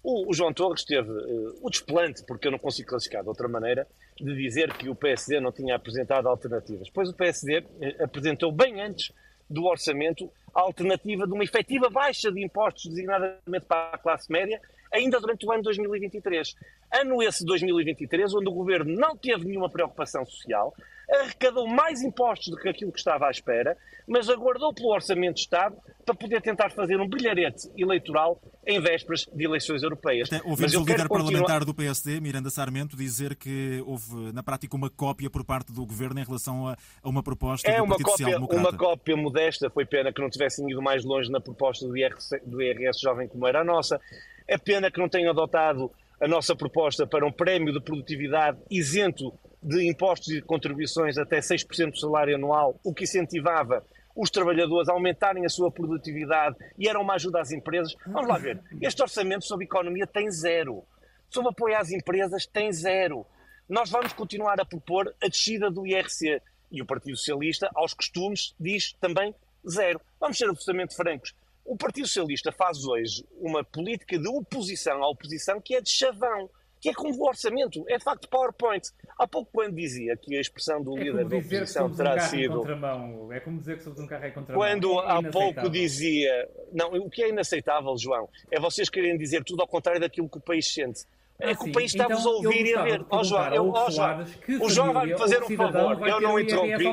O, 0.02 0.32
João 0.32 0.52
Torres 0.52 0.84
teve 0.84 1.10
uh, 1.10 1.58
o 1.62 1.70
desplante, 1.70 2.24
porque 2.24 2.48
eu 2.48 2.52
não 2.52 2.58
consigo 2.58 2.88
classificar 2.88 3.22
de 3.22 3.28
outra 3.28 3.46
maneira, 3.46 3.86
de 4.18 4.34
dizer 4.34 4.72
que 4.72 4.88
o 4.88 4.94
PSD 4.94 5.40
não 5.40 5.52
tinha 5.52 5.76
apresentado 5.76 6.26
alternativas. 6.28 6.90
Pois 6.90 7.08
o 7.08 7.14
PSD 7.14 7.64
eh, 7.80 8.04
apresentou 8.04 8.50
bem 8.50 8.80
antes 8.80 9.12
do 9.48 9.64
orçamento 9.64 10.30
a 10.54 10.60
alternativa 10.60 11.26
de 11.26 11.32
uma 11.32 11.44
efetiva 11.44 11.88
baixa 11.88 12.30
de 12.32 12.42
impostos, 12.42 12.86
designadamente 12.86 13.66
para 13.66 13.94
a 13.94 13.98
classe 13.98 14.30
média, 14.30 14.60
ainda 14.92 15.20
durante 15.20 15.46
o 15.46 15.52
ano 15.52 15.62
2023. 15.62 16.54
Ano 16.92 17.22
esse 17.22 17.44
2023, 17.44 18.34
onde 18.34 18.48
o 18.48 18.52
governo 18.52 18.94
não 18.94 19.16
teve 19.16 19.44
nenhuma 19.44 19.70
preocupação 19.70 20.24
social, 20.26 20.74
arrecadou 21.10 21.66
mais 21.66 22.02
impostos 22.02 22.48
do 22.48 22.56
que 22.56 22.68
aquilo 22.68 22.92
que 22.92 22.98
estava 22.98 23.26
à 23.26 23.30
espera, 23.30 23.76
mas 24.06 24.28
aguardou 24.28 24.72
pelo 24.72 24.90
Orçamento 24.90 25.34
de 25.34 25.40
Estado 25.40 25.76
para 26.04 26.14
poder 26.14 26.40
tentar 26.40 26.70
fazer 26.70 27.00
um 27.00 27.08
brilharete 27.08 27.68
eleitoral 27.76 28.40
em 28.66 28.80
vésperas 28.80 29.28
de 29.32 29.44
eleições 29.44 29.82
europeias. 29.82 30.32
Até 30.32 30.48
ouvimos 30.48 30.74
o 30.74 30.80
líder 30.80 31.08
continuar... 31.08 31.18
parlamentar 31.18 31.64
do 31.64 31.74
PSD, 31.74 32.20
Miranda 32.20 32.50
Sarmento, 32.50 32.96
dizer 32.96 33.36
que 33.36 33.82
houve, 33.86 34.32
na 34.32 34.42
prática, 34.42 34.76
uma 34.76 34.90
cópia 34.90 35.28
por 35.28 35.44
parte 35.44 35.72
do 35.72 35.84
governo 35.84 36.20
em 36.20 36.24
relação 36.24 36.68
a, 36.68 36.76
uma 37.04 37.22
proposta 37.22 37.68
é 37.68 37.78
do 37.78 37.84
uma 37.84 37.96
Partido 37.96 38.40
cópia. 38.40 38.58
Uma 38.58 38.76
cópia 38.76 39.16
modesta, 39.16 39.70
foi 39.70 39.84
pena 39.84 40.12
que 40.12 40.20
não 40.20 40.30
tivessem 40.30 40.68
ido 40.70 40.82
mais 40.82 41.04
longe 41.04 41.30
na 41.30 41.40
proposta 41.40 41.86
do 41.86 41.96
IRS, 41.96 42.40
do 42.44 42.62
IRS 42.62 43.00
Jovem 43.00 43.28
como 43.28 43.46
era 43.46 43.60
a 43.60 43.64
nossa. 43.64 44.00
É 44.50 44.58
pena 44.58 44.90
que 44.90 44.98
não 44.98 45.08
tenham 45.08 45.30
adotado 45.30 45.92
a 46.20 46.26
nossa 46.26 46.56
proposta 46.56 47.06
para 47.06 47.24
um 47.24 47.30
prémio 47.30 47.72
de 47.72 47.80
produtividade 47.80 48.58
isento 48.68 49.32
de 49.62 49.88
impostos 49.88 50.26
e 50.32 50.42
contribuições 50.42 51.16
até 51.16 51.38
6% 51.38 51.92
do 51.92 51.96
salário 51.96 52.34
anual, 52.34 52.74
o 52.82 52.92
que 52.92 53.04
incentivava 53.04 53.86
os 54.12 54.28
trabalhadores 54.28 54.88
a 54.88 54.92
aumentarem 54.92 55.46
a 55.46 55.48
sua 55.48 55.70
produtividade 55.70 56.56
e 56.76 56.88
era 56.88 56.98
uma 56.98 57.14
ajuda 57.14 57.40
às 57.40 57.52
empresas. 57.52 57.94
Vamos 58.04 58.28
lá 58.28 58.38
ver, 58.38 58.60
este 58.82 59.00
orçamento 59.00 59.44
sobre 59.44 59.66
economia 59.66 60.04
tem 60.04 60.28
zero. 60.32 60.82
Sobre 61.28 61.50
apoio 61.50 61.78
às 61.78 61.92
empresas 61.92 62.44
tem 62.44 62.72
zero. 62.72 63.24
Nós 63.68 63.88
vamos 63.88 64.12
continuar 64.12 64.60
a 64.60 64.64
propor 64.64 65.14
a 65.22 65.28
descida 65.28 65.70
do 65.70 65.86
IRC. 65.86 66.42
E 66.72 66.82
o 66.82 66.86
Partido 66.86 67.16
Socialista, 67.16 67.70
aos 67.72 67.94
costumes, 67.94 68.52
diz 68.58 68.94
também 68.94 69.32
zero. 69.68 70.00
Vamos 70.18 70.36
ser 70.36 70.48
absolutamente 70.48 70.96
francos. 70.96 71.32
O 71.64 71.76
Partido 71.76 72.06
Socialista 72.06 72.50
faz 72.50 72.84
hoje 72.84 73.24
uma 73.38 73.62
política 73.62 74.18
de 74.18 74.28
oposição 74.28 75.02
à 75.02 75.08
oposição 75.08 75.60
que 75.60 75.74
é 75.74 75.80
de 75.80 75.90
chavão, 75.90 76.50
que 76.80 76.88
é 76.88 76.94
como 76.94 77.14
o 77.14 77.28
orçamento, 77.28 77.84
é 77.88 77.98
de 77.98 78.04
facto 78.04 78.28
PowerPoint. 78.28 78.88
Há 79.18 79.28
pouco 79.28 79.50
quando 79.52 79.74
dizia 79.74 80.16
que 80.16 80.34
a 80.36 80.40
expressão 80.40 80.82
do 80.82 80.96
é 80.98 81.02
líder 81.02 81.28
da 81.28 81.36
oposição 81.36 81.94
terá 81.94 82.14
um 82.14 82.20
sido... 82.20 83.32
É 83.32 83.40
como 83.40 83.58
dizer 83.58 83.76
que 83.76 83.84
somos 83.84 84.00
um 84.00 84.06
carro 84.06 84.26
em 84.26 84.32
contramão. 84.32 84.62
Quando 84.62 85.00
é 85.00 85.04
há 85.06 85.22
pouco 85.30 85.68
dizia... 85.68 86.48
Não, 86.72 86.88
o 86.94 87.10
que 87.10 87.22
é 87.22 87.28
inaceitável, 87.28 87.96
João, 87.98 88.28
é 88.50 88.58
vocês 88.58 88.88
querem 88.88 89.16
dizer 89.18 89.44
tudo 89.44 89.60
ao 89.60 89.68
contrário 89.68 90.00
daquilo 90.00 90.28
que 90.28 90.38
o 90.38 90.40
país 90.40 90.72
sente. 90.72 91.04
É 91.38 91.54
que 91.54 91.68
o 91.68 91.72
país 91.72 91.92
está-vos 91.92 92.20
então, 92.20 92.32
a 92.32 92.36
ouvir 92.36 92.66
e 92.66 92.74
a 92.74 92.82
ver. 92.82 93.04
Ó 93.08 93.24
João, 93.24 93.54
eu, 93.54 93.72
oh, 93.72 93.90
João, 93.90 94.26
o 94.60 94.68
João 94.68 94.92
vai-me 94.92 95.16
fazer 95.16 95.42
um 95.42 95.56
favor, 95.56 96.06
eu 96.06 96.20
não 96.20 96.38
interrompi. 96.38 96.84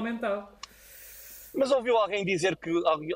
Mas 1.58 1.72
ouviu 1.72 1.98
alguém 1.98 2.24
dizer 2.24 2.56
que 2.56 2.70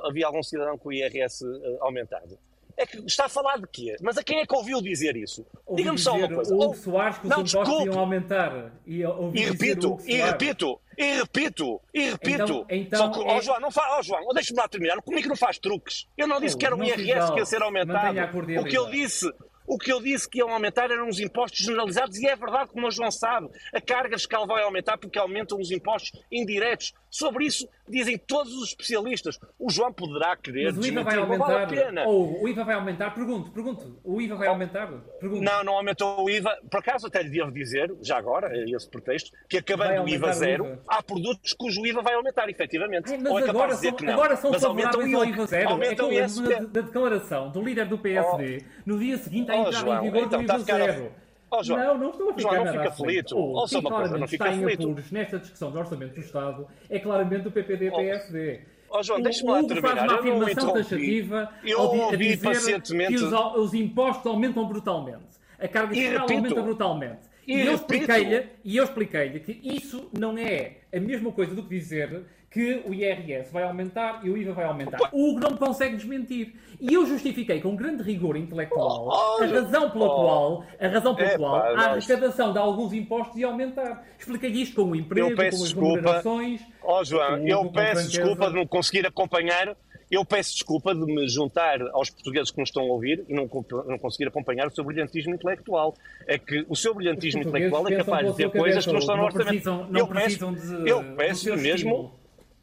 havia 0.03 0.25
algum 0.25 0.41
cidadão 0.41 0.75
com 0.77 0.89
o 0.89 0.93
IRS 0.93 1.45
eh, 1.45 1.77
aumentado? 1.79 2.39
É 2.75 2.85
que 2.87 2.97
está 3.05 3.25
a 3.25 3.29
falar 3.29 3.57
de 3.57 3.67
quê? 3.67 3.95
Mas 4.01 4.17
a 4.17 4.23
quem 4.23 4.39
é 4.39 4.45
que 4.45 4.55
ouviu 4.55 4.81
dizer 4.81 5.15
isso? 5.15 5.45
Diga-me 5.75 5.99
só 5.99 6.15
uma 6.15 6.27
coisa. 6.27 6.55
O 6.55 6.63
Hugo 6.63 6.75
Soares 6.75 7.19
que 7.19 7.27
os 7.27 7.29
não, 7.29 7.41
impostos 7.41 7.85
iam 7.85 7.99
aumentar. 7.99 8.71
E, 8.87 9.01
e 9.01 9.45
repito, 9.45 9.97
e 10.07 10.15
repito, 10.15 10.81
e 10.97 11.17
repito, 11.17 11.81
e 11.93 12.09
repito. 12.09 12.43
Então, 12.43 12.65
então 12.69 12.99
só 12.99 13.09
que, 13.11 13.29
é... 13.29 13.37
oh, 13.37 13.41
João, 13.41 13.59
não 13.59 13.69
fa... 13.69 13.99
oh, 13.99 14.01
João, 14.01 14.21
deixa-me 14.33 14.59
lá 14.59 14.67
terminar. 14.67 14.99
Comigo 15.03 15.29
não 15.29 15.35
faz 15.35 15.59
truques. 15.59 16.07
Eu 16.17 16.27
não 16.27 16.41
disse 16.41 16.55
oh, 16.55 16.57
que 16.57 16.65
era 16.65 16.75
o 16.75 16.83
IRS 16.83 17.31
que 17.33 17.39
ia 17.39 17.45
ser 17.45 17.61
aumentado. 17.61 18.17
O 18.59 18.65
que 18.65 18.77
eu 18.77 18.89
disse 18.89 19.31
o 19.65 19.77
que 19.77 19.91
eu 19.91 20.01
disse 20.01 20.29
que 20.29 20.39
iam 20.39 20.49
aumentar 20.49 20.91
eram 20.91 21.07
os 21.07 21.19
impostos 21.19 21.59
generalizados 21.59 22.17
e 22.17 22.27
é 22.27 22.35
verdade, 22.35 22.71
como 22.71 22.87
o 22.87 22.91
João 22.91 23.11
sabe, 23.11 23.49
a 23.73 23.81
carga 23.81 24.17
fiscal 24.17 24.45
vai 24.45 24.63
aumentar 24.63 24.97
porque 24.97 25.19
aumentam 25.19 25.59
os 25.59 25.71
impostos 25.71 26.11
indiretos. 26.31 26.93
Sobre 27.09 27.45
isso 27.45 27.67
dizem 27.87 28.17
todos 28.17 28.53
os 28.53 28.69
especialistas. 28.69 29.37
O 29.59 29.69
João 29.69 29.91
poderá 29.91 30.35
querer 30.37 30.73
Mas 30.73 30.77
o 30.77 30.87
IVA 30.87 31.03
vai 31.03 31.17
aumentar. 31.17 31.45
Vale 31.45 31.63
a 31.63 31.67
pena. 31.67 32.03
Ou 32.05 32.41
o 32.41 32.47
IVA 32.47 32.63
vai 32.63 32.75
aumentar? 32.75 33.13
Pergunto, 33.13 33.51
pergunto. 33.51 33.99
O 34.03 34.21
IVA 34.21 34.35
vai 34.35 34.47
aumentar? 34.47 34.87
Pergunto. 35.19 35.43
Não, 35.43 35.63
não 35.63 35.73
aumentou 35.73 36.23
o 36.23 36.29
IVA. 36.29 36.57
Por 36.69 36.79
acaso 36.79 37.07
até 37.07 37.21
lhe 37.21 37.29
devo 37.29 37.51
dizer, 37.51 37.93
já 38.01 38.17
agora, 38.17 38.51
esse 38.69 38.89
pretexto, 38.89 39.31
que 39.49 39.57
acabando 39.57 40.03
o 40.03 40.09
IVA 40.09 40.33
zero, 40.33 40.65
IVA. 40.65 40.81
há 40.87 41.03
produtos 41.03 41.53
cujo 41.53 41.85
IVA 41.85 42.01
vai 42.01 42.13
aumentar, 42.13 42.49
efetivamente. 42.49 43.11
Ai, 43.11 43.17
mas 43.17 43.31
Ou 43.31 43.39
é 43.39 43.49
agora, 43.49 43.75
são, 43.75 43.95
agora 44.07 44.35
são 44.37 44.51
mas 44.51 44.61
favoráveis 44.61 45.13
ao 45.13 45.25
IVA 45.25 45.45
zero. 45.45 45.69
Aumentam 45.69 46.11
é 46.11 46.27
que 46.27 46.41
da, 46.41 46.59
da 46.59 46.81
declaração 46.81 47.51
do 47.51 47.61
líder 47.61 47.87
do 47.87 47.97
PSD, 47.97 48.63
oh. 48.63 48.81
no 48.85 48.99
dia 48.99 49.17
seguinte 49.17 49.50
oh, 49.55 49.67
entrada 49.67 49.85
João, 49.85 49.99
em 49.99 50.11
vigor 50.11 50.23
então, 50.23 50.39
do 50.39 50.43
IVA 50.43 50.59
zero. 50.59 51.11
Oh, 51.53 51.63
João, 51.63 51.79
não, 51.79 51.97
não 51.97 52.09
estou 52.11 52.29
a 52.29 52.33
ficar 52.33 52.49
João, 52.49 52.65
não 52.65 52.71
fica 52.71 52.87
aflito. 52.87 53.37
Oh, 53.37 53.41
Ou 53.41 53.67
só 53.67 53.79
uma 53.79 53.91
coisa, 53.91 54.17
não 54.17 54.27
fica 54.27 54.47
está 54.47 54.55
aflito. 54.55 54.81
em 54.81 54.85
apuros 54.85 55.11
nesta 55.11 55.39
discussão 55.39 55.71
do 55.71 55.79
Orçamento 55.79 56.13
do 56.13 56.21
Estado 56.21 56.67
é 56.89 56.99
claramente 56.99 57.47
o 57.47 57.51
PPD-PSD. 57.51 58.61
Oh, 58.89 59.03
João, 59.03 59.21
deixa-me 59.21 59.51
lá 59.51 59.63
terminar. 59.63 59.95
faz 59.95 60.03
uma 60.03 60.19
afirmação 60.19 60.73
taxativa 60.73 61.49
eu 61.63 61.79
ao, 61.79 61.97
ouvi 61.97 62.13
a 62.13 62.17
dizer 62.17 62.37
pacientemente... 62.37 63.15
que 63.15 63.23
os, 63.23 63.33
os 63.33 63.73
impostos 63.73 64.25
aumentam 64.25 64.65
brutalmente. 64.65 65.39
A 65.59 65.67
carga 65.67 65.93
fiscal 65.93 66.27
aumenta 66.29 66.61
brutalmente. 66.61 67.31
E, 67.47 67.55
e 67.55 67.65
eu 67.65 67.75
expliquei-lhe 67.75 68.45
e 68.63 68.77
eu 68.77 68.83
expliquei-lhe 68.83 69.39
que 69.39 69.59
isso 69.63 70.09
não 70.17 70.37
é 70.37 70.77
a 70.93 70.99
mesma 70.99 71.31
coisa 71.31 71.55
do 71.55 71.63
que 71.63 71.69
dizer 71.69 72.23
que 72.51 72.83
o 72.85 72.93
IRS 72.93 73.49
vai 73.51 73.63
aumentar 73.63 74.19
e 74.25 74.29
o 74.29 74.37
IVA 74.37 74.51
vai 74.51 74.65
aumentar. 74.65 74.99
O 75.13 75.29
Hugo 75.31 75.39
não 75.39 75.55
consegue 75.55 75.95
desmentir. 75.95 76.53
E 76.81 76.93
eu 76.93 77.05
justifiquei 77.05 77.61
com 77.61 77.75
grande 77.77 78.03
rigor 78.03 78.35
intelectual 78.35 79.07
Oh, 79.07 79.41
a 79.43 79.45
razão 79.45 79.89
pela 79.89 80.05
oh. 80.05 80.15
qual, 80.15 80.65
a 80.79 80.87
razão 80.89 81.15
pela 81.15 81.37
qual 81.37 81.55
a 81.55 81.81
arrecadação 81.91 82.51
de 82.51 82.59
alguns 82.59 82.91
impostos 82.91 83.37
ia 83.37 83.47
aumentar. 83.47 84.05
Expliquei 84.19 84.49
isto 84.51 84.75
com 84.83 84.91
o 84.91 84.95
emprego, 84.95 85.29
Eu 85.29 85.35
peço 85.37 85.57
com 85.57 85.63
as 85.63 85.69
desculpa. 85.69 85.95
remunerações. 85.95 86.61
Ó 86.83 87.03
João, 87.05 87.41
O 87.41 87.47
eu 87.47 87.71
peço 87.71 88.09
desculpa 88.09 88.49
de 88.49 88.55
não 88.55 88.67
conseguir 88.67 89.05
acompanhar. 89.07 89.75
Eu 90.09 90.25
peço 90.25 90.51
desculpa 90.51 90.93
de 90.93 91.05
me 91.05 91.25
juntar 91.29 91.81
aos 91.93 92.09
portugueses 92.09 92.51
que 92.51 92.59
nos 92.59 92.67
estão 92.67 92.83
a 92.83 92.87
ouvir 92.87 93.23
e 93.29 93.33
não, 93.33 93.43
não 93.87 93.97
conseguir 93.97 94.27
acompanhar 94.27 94.67
o 94.67 94.69
seu 94.69 94.83
brilhantismo 94.83 95.33
intelectual. 95.33 95.95
É 96.27 96.37
que 96.37 96.65
o 96.67 96.75
seu 96.75 96.93
brilhantismo 96.93 97.43
intelectual 97.43 97.87
é 97.87 97.95
capaz 97.95 98.25
de 98.25 98.31
dizer 98.33 98.49
coisas 98.51 98.85
que 98.85 98.91
não 98.91 98.99
estão 98.99 99.15
no 99.15 99.23
orçamento. 99.23 99.47
precisam- 99.47 99.87
não 99.89 99.99
eu 100.01 100.07
precisam 100.07 100.53
peço, 100.53 100.83
de- 100.83 100.89
eu 100.89 101.03
peço 101.15 101.55
mesmo, 101.55 102.11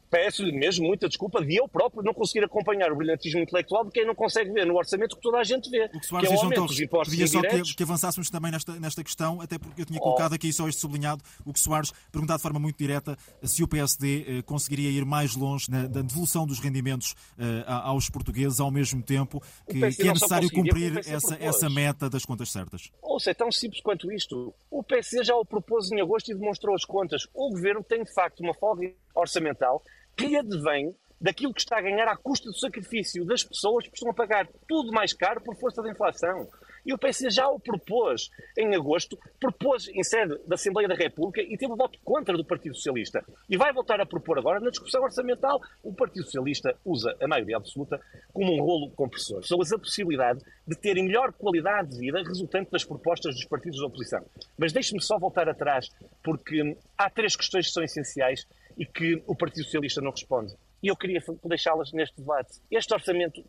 peço-lhe 0.09 0.51
mesmo 0.51 0.87
muita 0.87 1.07
desculpa 1.07 1.43
de 1.43 1.55
eu 1.55 1.67
próprio 1.67 2.03
não 2.03 2.13
conseguir 2.13 2.43
acompanhar 2.43 2.91
o 2.91 2.95
brilhantismo 2.95 3.39
intelectual 3.39 3.85
de 3.85 3.91
quem 3.91 4.05
não 4.05 4.15
consegue 4.15 4.51
ver 4.51 4.65
no 4.65 4.75
orçamento 4.75 5.15
que 5.15 5.21
toda 5.21 5.37
a 5.37 5.43
gente 5.43 5.69
vê. 5.69 5.85
O 5.85 5.89
que 5.89 5.99
que 5.99 6.07
Soares 6.07 6.29
é 6.29 6.33
o 6.33 6.39
aumento 6.39 6.65
dos 6.65 6.79
impostos 6.79 7.13
pedia 7.15 7.27
só 7.27 7.41
que, 7.41 7.75
que 7.75 7.83
avançássemos 7.83 8.29
também 8.29 8.51
nesta, 8.51 8.79
nesta 8.79 9.03
questão, 9.03 9.41
até 9.41 9.57
porque 9.57 9.81
eu 9.81 9.85
tinha 9.85 9.99
Oh. 9.99 10.03
colocado 10.03 10.33
aqui 10.33 10.51
só 10.53 10.67
este 10.67 10.79
sublinhado, 10.79 11.21
o 11.45 11.53
que 11.53 11.59
Soares 11.59 11.91
perguntado 12.11 12.37
de 12.37 12.43
forma 12.43 12.59
muito 12.59 12.77
direta 12.77 13.17
se 13.43 13.63
o 13.63 13.67
PSD 13.67 14.25
eh, 14.27 14.41
conseguiria 14.43 14.89
ir 14.89 15.05
mais 15.05 15.35
longe 15.35 15.69
na, 15.69 15.83
na 15.83 16.01
devolução 16.01 16.47
dos 16.47 16.59
rendimentos 16.59 17.15
eh, 17.37 17.63
aos 17.67 18.09
portugueses, 18.09 18.59
ao 18.59 18.71
mesmo 18.71 19.03
tempo 19.03 19.41
que, 19.67 19.79
que 19.91 20.07
é 20.07 20.13
necessário 20.13 20.49
cumprir 20.51 20.99
essa, 20.99 21.35
essa 21.39 21.69
meta 21.69 22.09
das 22.09 22.25
contas 22.25 22.51
certas. 22.51 22.91
Ouça, 23.01 23.31
é 23.31 23.33
tão 23.33 23.51
simples 23.51 23.81
quanto 23.81 24.11
isto. 24.11 24.53
O 24.71 24.83
PSD 24.83 25.23
já 25.23 25.35
o 25.35 25.45
propôs 25.45 25.91
em 25.91 25.99
agosto 26.01 26.31
e 26.31 26.35
demonstrou 26.35 26.75
as 26.75 26.85
contas. 26.85 27.27
O 27.33 27.49
governo 27.49 27.83
tem, 27.83 28.03
de 28.03 28.13
facto, 28.13 28.39
uma 28.41 28.53
folga 28.53 28.91
orçamental 29.13 29.83
que 30.19 30.35
advém 30.35 30.93
daquilo 31.21 31.53
que 31.53 31.61
está 31.61 31.77
a 31.77 31.81
ganhar 31.81 32.07
à 32.09 32.15
custa 32.17 32.49
do 32.49 32.57
sacrifício 32.57 33.25
das 33.25 33.43
pessoas 33.43 33.87
que 33.87 33.93
estão 33.93 34.09
a 34.09 34.13
pagar 34.13 34.47
tudo 34.67 34.91
mais 34.91 35.13
caro 35.13 35.41
por 35.41 35.55
força 35.55 35.81
da 35.81 35.89
inflação. 35.89 36.47
E 36.85 36.93
o 36.93 36.97
PSD 36.97 37.29
já 37.29 37.47
o 37.47 37.59
propôs 37.59 38.29
em 38.57 38.73
agosto, 38.73 39.17
propôs 39.39 39.89
em 39.89 40.03
sede 40.03 40.37
da 40.47 40.55
Assembleia 40.55 40.87
da 40.87 40.95
República 40.95 41.41
e 41.41 41.57
teve 41.57 41.71
o 41.71 41.75
voto 41.75 41.99
contra 42.03 42.35
do 42.35 42.45
Partido 42.45 42.75
Socialista. 42.75 43.23
E 43.49 43.57
vai 43.57 43.71
voltar 43.73 43.99
a 43.99 44.05
propor 44.05 44.39
agora 44.39 44.59
na 44.59 44.69
discussão 44.69 45.03
orçamental. 45.03 45.61
O 45.83 45.93
Partido 45.93 46.23
Socialista 46.23 46.75
usa 46.85 47.15
a 47.21 47.27
maioria 47.27 47.57
absoluta 47.57 47.99
como 48.33 48.53
um 48.53 48.61
rolo 48.61 48.91
compressor. 48.91 49.45
São-as 49.45 49.71
a 49.71 49.77
possibilidade 49.77 50.39
de 50.65 50.75
terem 50.75 51.03
melhor 51.03 51.33
qualidade 51.33 51.91
de 51.91 51.99
vida 51.99 52.23
resultante 52.23 52.71
das 52.71 52.85
propostas 52.85 53.35
dos 53.35 53.45
partidos 53.45 53.79
da 53.79 53.87
oposição. 53.87 54.25
Mas 54.57 54.71
deixe-me 54.71 55.01
só 55.01 55.17
voltar 55.19 55.49
atrás, 55.49 55.89
porque 56.23 56.63
hum, 56.63 56.75
há 56.97 57.09
três 57.09 57.35
questões 57.35 57.67
que 57.67 57.73
são 57.73 57.83
essenciais 57.83 58.47
e 58.79 58.85
que 58.85 59.21
o 59.27 59.35
Partido 59.35 59.65
Socialista 59.65 60.01
não 60.01 60.11
responde. 60.11 60.55
E 60.81 60.87
eu 60.87 60.95
queria 60.95 61.21
deixá-las 61.43 61.91
neste 61.91 62.15
debate. 62.15 62.61
Este 62.71 62.93
orçamento 62.93 63.43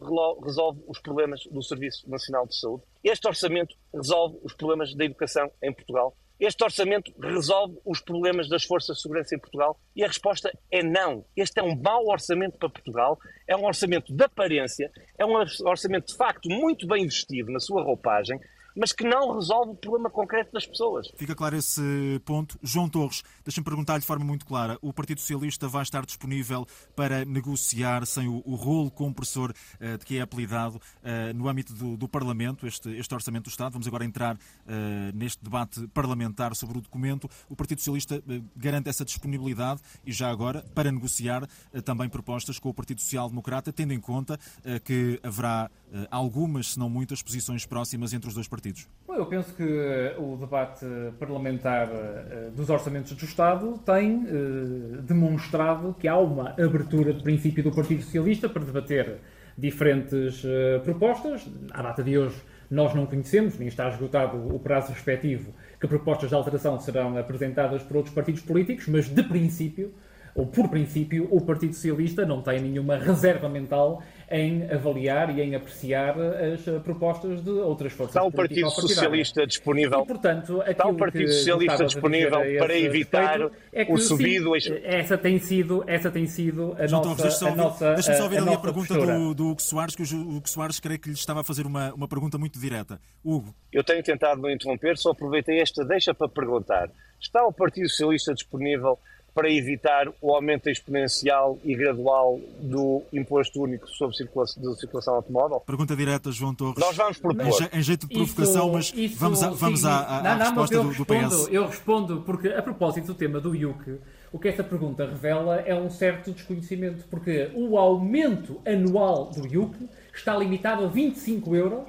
resolve 0.44 0.82
os 0.88 0.98
problemas 0.98 1.44
do 1.48 1.62
Serviço 1.62 2.10
Nacional 2.10 2.48
de 2.48 2.58
Saúde. 2.58 2.82
Este 3.04 3.28
orçamento 3.28 3.76
resolve 3.94 4.38
os 4.42 4.52
problemas 4.52 4.92
da 4.96 5.04
educação 5.04 5.48
em 5.62 5.72
Portugal. 5.72 6.16
Este 6.40 6.64
orçamento 6.64 7.12
resolve 7.22 7.78
os 7.84 8.00
problemas 8.00 8.48
das 8.48 8.64
forças 8.64 8.96
de 8.96 9.02
segurança 9.02 9.36
em 9.36 9.38
Portugal? 9.38 9.78
E 9.94 10.02
a 10.02 10.08
resposta 10.08 10.50
é 10.72 10.82
não. 10.82 11.24
Este 11.36 11.60
é 11.60 11.62
um 11.62 11.80
mau 11.80 12.06
orçamento 12.06 12.58
para 12.58 12.70
Portugal, 12.70 13.18
é 13.46 13.54
um 13.54 13.64
orçamento 13.64 14.12
de 14.12 14.24
aparência, 14.24 14.90
é 15.18 15.24
um 15.24 15.34
orçamento 15.66 16.06
de 16.06 16.16
facto 16.16 16.48
muito 16.48 16.86
bem 16.86 17.04
vestido 17.04 17.52
na 17.52 17.60
sua 17.60 17.82
roupagem, 17.82 18.40
mas 18.76 18.92
que 18.92 19.04
não 19.04 19.34
resolve 19.34 19.72
o 19.72 19.74
problema 19.74 20.10
concreto 20.10 20.52
das 20.52 20.66
pessoas. 20.66 21.08
Fica 21.16 21.34
claro 21.34 21.56
esse 21.56 22.20
ponto. 22.24 22.58
João 22.62 22.88
Torres, 22.88 23.22
deixa-me 23.44 23.64
perguntar-lhe 23.64 24.00
de 24.00 24.06
forma 24.06 24.24
muito 24.24 24.46
clara: 24.46 24.78
o 24.82 24.92
Partido 24.92 25.20
Socialista 25.20 25.68
vai 25.68 25.82
estar 25.82 26.04
disponível 26.04 26.66
para 26.94 27.24
negociar 27.24 28.06
sem 28.06 28.28
o, 28.28 28.42
o 28.44 28.54
rolo 28.54 28.90
compressor 28.90 29.52
eh, 29.78 29.96
de 29.96 30.04
que 30.04 30.18
é 30.18 30.20
apelidado 30.20 30.80
eh, 31.02 31.32
no 31.32 31.48
âmbito 31.48 31.72
do, 31.74 31.96
do 31.96 32.08
Parlamento, 32.08 32.66
este, 32.66 32.90
este 32.90 33.14
Orçamento 33.14 33.44
do 33.44 33.50
Estado? 33.50 33.72
Vamos 33.72 33.86
agora 33.86 34.04
entrar 34.04 34.38
eh, 34.66 35.12
neste 35.14 35.42
debate 35.42 35.86
parlamentar 35.88 36.54
sobre 36.54 36.78
o 36.78 36.80
documento. 36.80 37.28
O 37.48 37.56
Partido 37.56 37.78
Socialista 37.78 38.22
garante 38.56 38.88
essa 38.88 39.04
disponibilidade 39.04 39.80
e, 40.04 40.12
já 40.12 40.30
agora, 40.30 40.64
para 40.74 40.90
negociar 40.90 41.48
também 41.84 42.08
propostas 42.08 42.58
com 42.58 42.68
o 42.68 42.74
Partido 42.74 43.00
Social 43.00 43.28
Democrata, 43.28 43.72
tendo 43.72 43.92
em 43.92 44.00
conta 44.00 44.38
que 44.84 45.18
haverá 45.22 45.70
algumas, 46.10 46.72
se 46.72 46.78
não 46.78 46.88
muitas, 46.88 47.22
posições 47.22 47.66
próximas 47.66 48.12
entre 48.12 48.28
os 48.28 48.34
dois 48.34 48.48
partidos. 48.48 48.69
Bom, 49.10 49.16
Eu 49.16 49.26
penso 49.26 49.52
que 49.54 49.64
eh, 49.64 50.14
o 50.18 50.36
debate 50.36 50.86
parlamentar 51.18 51.88
eh, 51.90 52.50
dos 52.54 52.70
orçamentos 52.70 53.12
do 53.12 53.24
Estado 53.24 53.76
tem 53.84 54.24
eh, 54.24 55.00
demonstrado 55.02 55.96
que 55.98 56.06
há 56.06 56.16
uma 56.16 56.50
abertura 56.50 57.12
de 57.12 57.20
princípio 57.20 57.64
do 57.64 57.72
Partido 57.72 58.02
Socialista 58.02 58.48
para 58.48 58.62
debater 58.62 59.18
diferentes 59.58 60.42
propostas. 60.84 61.46
À 61.72 61.82
data 61.82 62.02
de 62.02 62.16
hoje, 62.16 62.40
nós 62.70 62.94
não 62.94 63.04
conhecemos, 63.04 63.58
nem 63.58 63.68
está 63.68 63.90
esgotado 63.90 64.38
o 64.54 64.58
prazo 64.60 64.92
respectivo, 64.92 65.52
que 65.78 65.88
propostas 65.88 66.30
de 66.30 66.34
alteração 66.36 66.78
serão 66.78 67.18
apresentadas 67.18 67.82
por 67.82 67.96
outros 67.96 68.14
partidos 68.14 68.40
políticos, 68.42 68.86
mas 68.86 69.06
de 69.06 69.22
princípio, 69.24 69.92
ou 70.34 70.46
por 70.46 70.68
princípio, 70.68 71.28
o 71.30 71.40
Partido 71.40 71.74
Socialista 71.74 72.24
não 72.24 72.40
tem 72.42 72.60
nenhuma 72.60 72.96
reserva 72.96 73.48
mental 73.48 74.02
em 74.30 74.70
avaliar 74.70 75.36
e 75.36 75.40
em 75.42 75.56
apreciar 75.56 76.14
as 76.20 76.66
eh, 76.68 76.78
propostas 76.78 77.42
de 77.42 77.50
outras 77.50 77.92
forças 77.92 78.14
Está 78.14 78.22
o 78.22 78.30
Partido. 78.30 78.70
Socialista 78.70 79.44
disponível 79.44 80.02
E, 80.02 80.06
portanto, 80.06 80.62
Está 80.66 80.86
o 80.86 80.94
Partido 80.94 81.32
Socialista 81.32 81.84
disponível 81.84 82.38
a 82.38 82.64
para 82.64 82.78
evitar 82.78 83.50
é 83.72 83.84
que, 83.84 83.92
o 83.92 83.98
sim, 83.98 84.06
subido- 84.06 84.52
essa 84.84 85.18
tem 85.18 85.38
sido, 85.40 85.82
essa 85.86 86.10
tem 86.12 86.26
sido 86.28 86.76
a 86.78 86.86
João 86.86 87.04
nossa, 87.04 87.26
a 87.26 87.30
só 87.30 87.54
nossa, 87.56 87.84
ouvir, 87.86 87.94
deixa-me 87.96 88.16
só 88.18 88.22
ouvir 88.24 88.38
a 88.38 88.42
ali 88.42 88.54
a 88.54 88.58
pergunta 88.58 88.94
postura. 88.94 89.18
do, 89.18 89.34
do 89.34 89.48
Hugo 89.48 89.62
Soares, 89.62 89.96
que 89.96 90.02
o 90.02 90.36
Hugo 90.36 90.48
Soares 90.48 90.78
creio 90.78 91.00
que 91.00 91.08
lhe 91.08 91.14
estava 91.16 91.40
a 91.40 91.44
fazer 91.44 91.66
uma, 91.66 91.92
uma 91.92 92.06
pergunta 92.06 92.38
muito 92.38 92.58
direta. 92.60 93.00
Hugo, 93.24 93.52
Eu 93.72 93.82
tenho 93.82 94.02
tentado 94.02 94.40
não 94.40 94.48
interromper, 94.50 94.96
só 94.96 95.10
aproveitei 95.10 95.60
esta 95.60 95.84
deixa 95.84 96.14
para 96.14 96.28
perguntar. 96.28 96.88
Está 97.20 97.44
o 97.44 97.52
Partido 97.52 97.88
Socialista 97.88 98.32
disponível 98.32 98.96
para 99.34 99.50
evitar 99.50 100.08
o 100.20 100.34
aumento 100.34 100.68
exponencial 100.68 101.58
e 101.64 101.74
gradual 101.74 102.38
do 102.60 103.02
imposto 103.12 103.62
único 103.62 103.88
sobre 103.88 104.16
circulação, 104.16 104.62
de 104.62 104.78
circulação 104.80 105.14
automóvel? 105.14 105.60
pergunta 105.60 105.94
direta, 105.96 106.30
João 106.32 106.54
Torres. 106.54 106.76
Nós 106.78 106.96
vamos 106.96 107.18
propor. 107.18 107.46
Em, 107.46 107.52
je- 107.52 107.70
em 107.72 107.82
jeito 107.82 108.06
de 108.08 108.14
provocação, 108.14 108.64
Isso- 108.66 108.72
mas 108.72 108.92
isso 109.10 109.16
vamos, 109.18 109.42
a- 109.42 109.50
vamos 109.50 109.84
à, 109.84 109.90
à- 109.96 110.18
à 110.18 110.22
Não, 110.22 110.30
não, 110.30 110.38
mas 110.38 110.46
resposta 110.48 110.74
eu 110.74 110.82
do, 110.82 110.88
do 110.88 110.94
respondo, 111.04 111.28
PS. 111.44 111.48
Eu 111.52 111.66
respondo, 111.66 112.20
porque 112.22 112.48
a 112.48 112.62
propósito 112.62 113.06
do 113.06 113.14
tema 113.14 113.40
do 113.40 113.54
IUC, 113.54 113.98
o 114.32 114.38
que 114.38 114.48
essa 114.48 114.62
pergunta 114.64 115.06
revela 115.06 115.56
é 115.60 115.74
um 115.74 115.90
certo 115.90 116.32
desconhecimento, 116.32 117.04
porque 117.10 117.50
o 117.54 117.76
aumento 117.78 118.60
anual 118.66 119.26
do 119.30 119.46
IUC 119.46 119.88
está 120.14 120.36
limitado 120.36 120.84
a 120.84 120.88
25 120.88 121.54
euros, 121.54 121.84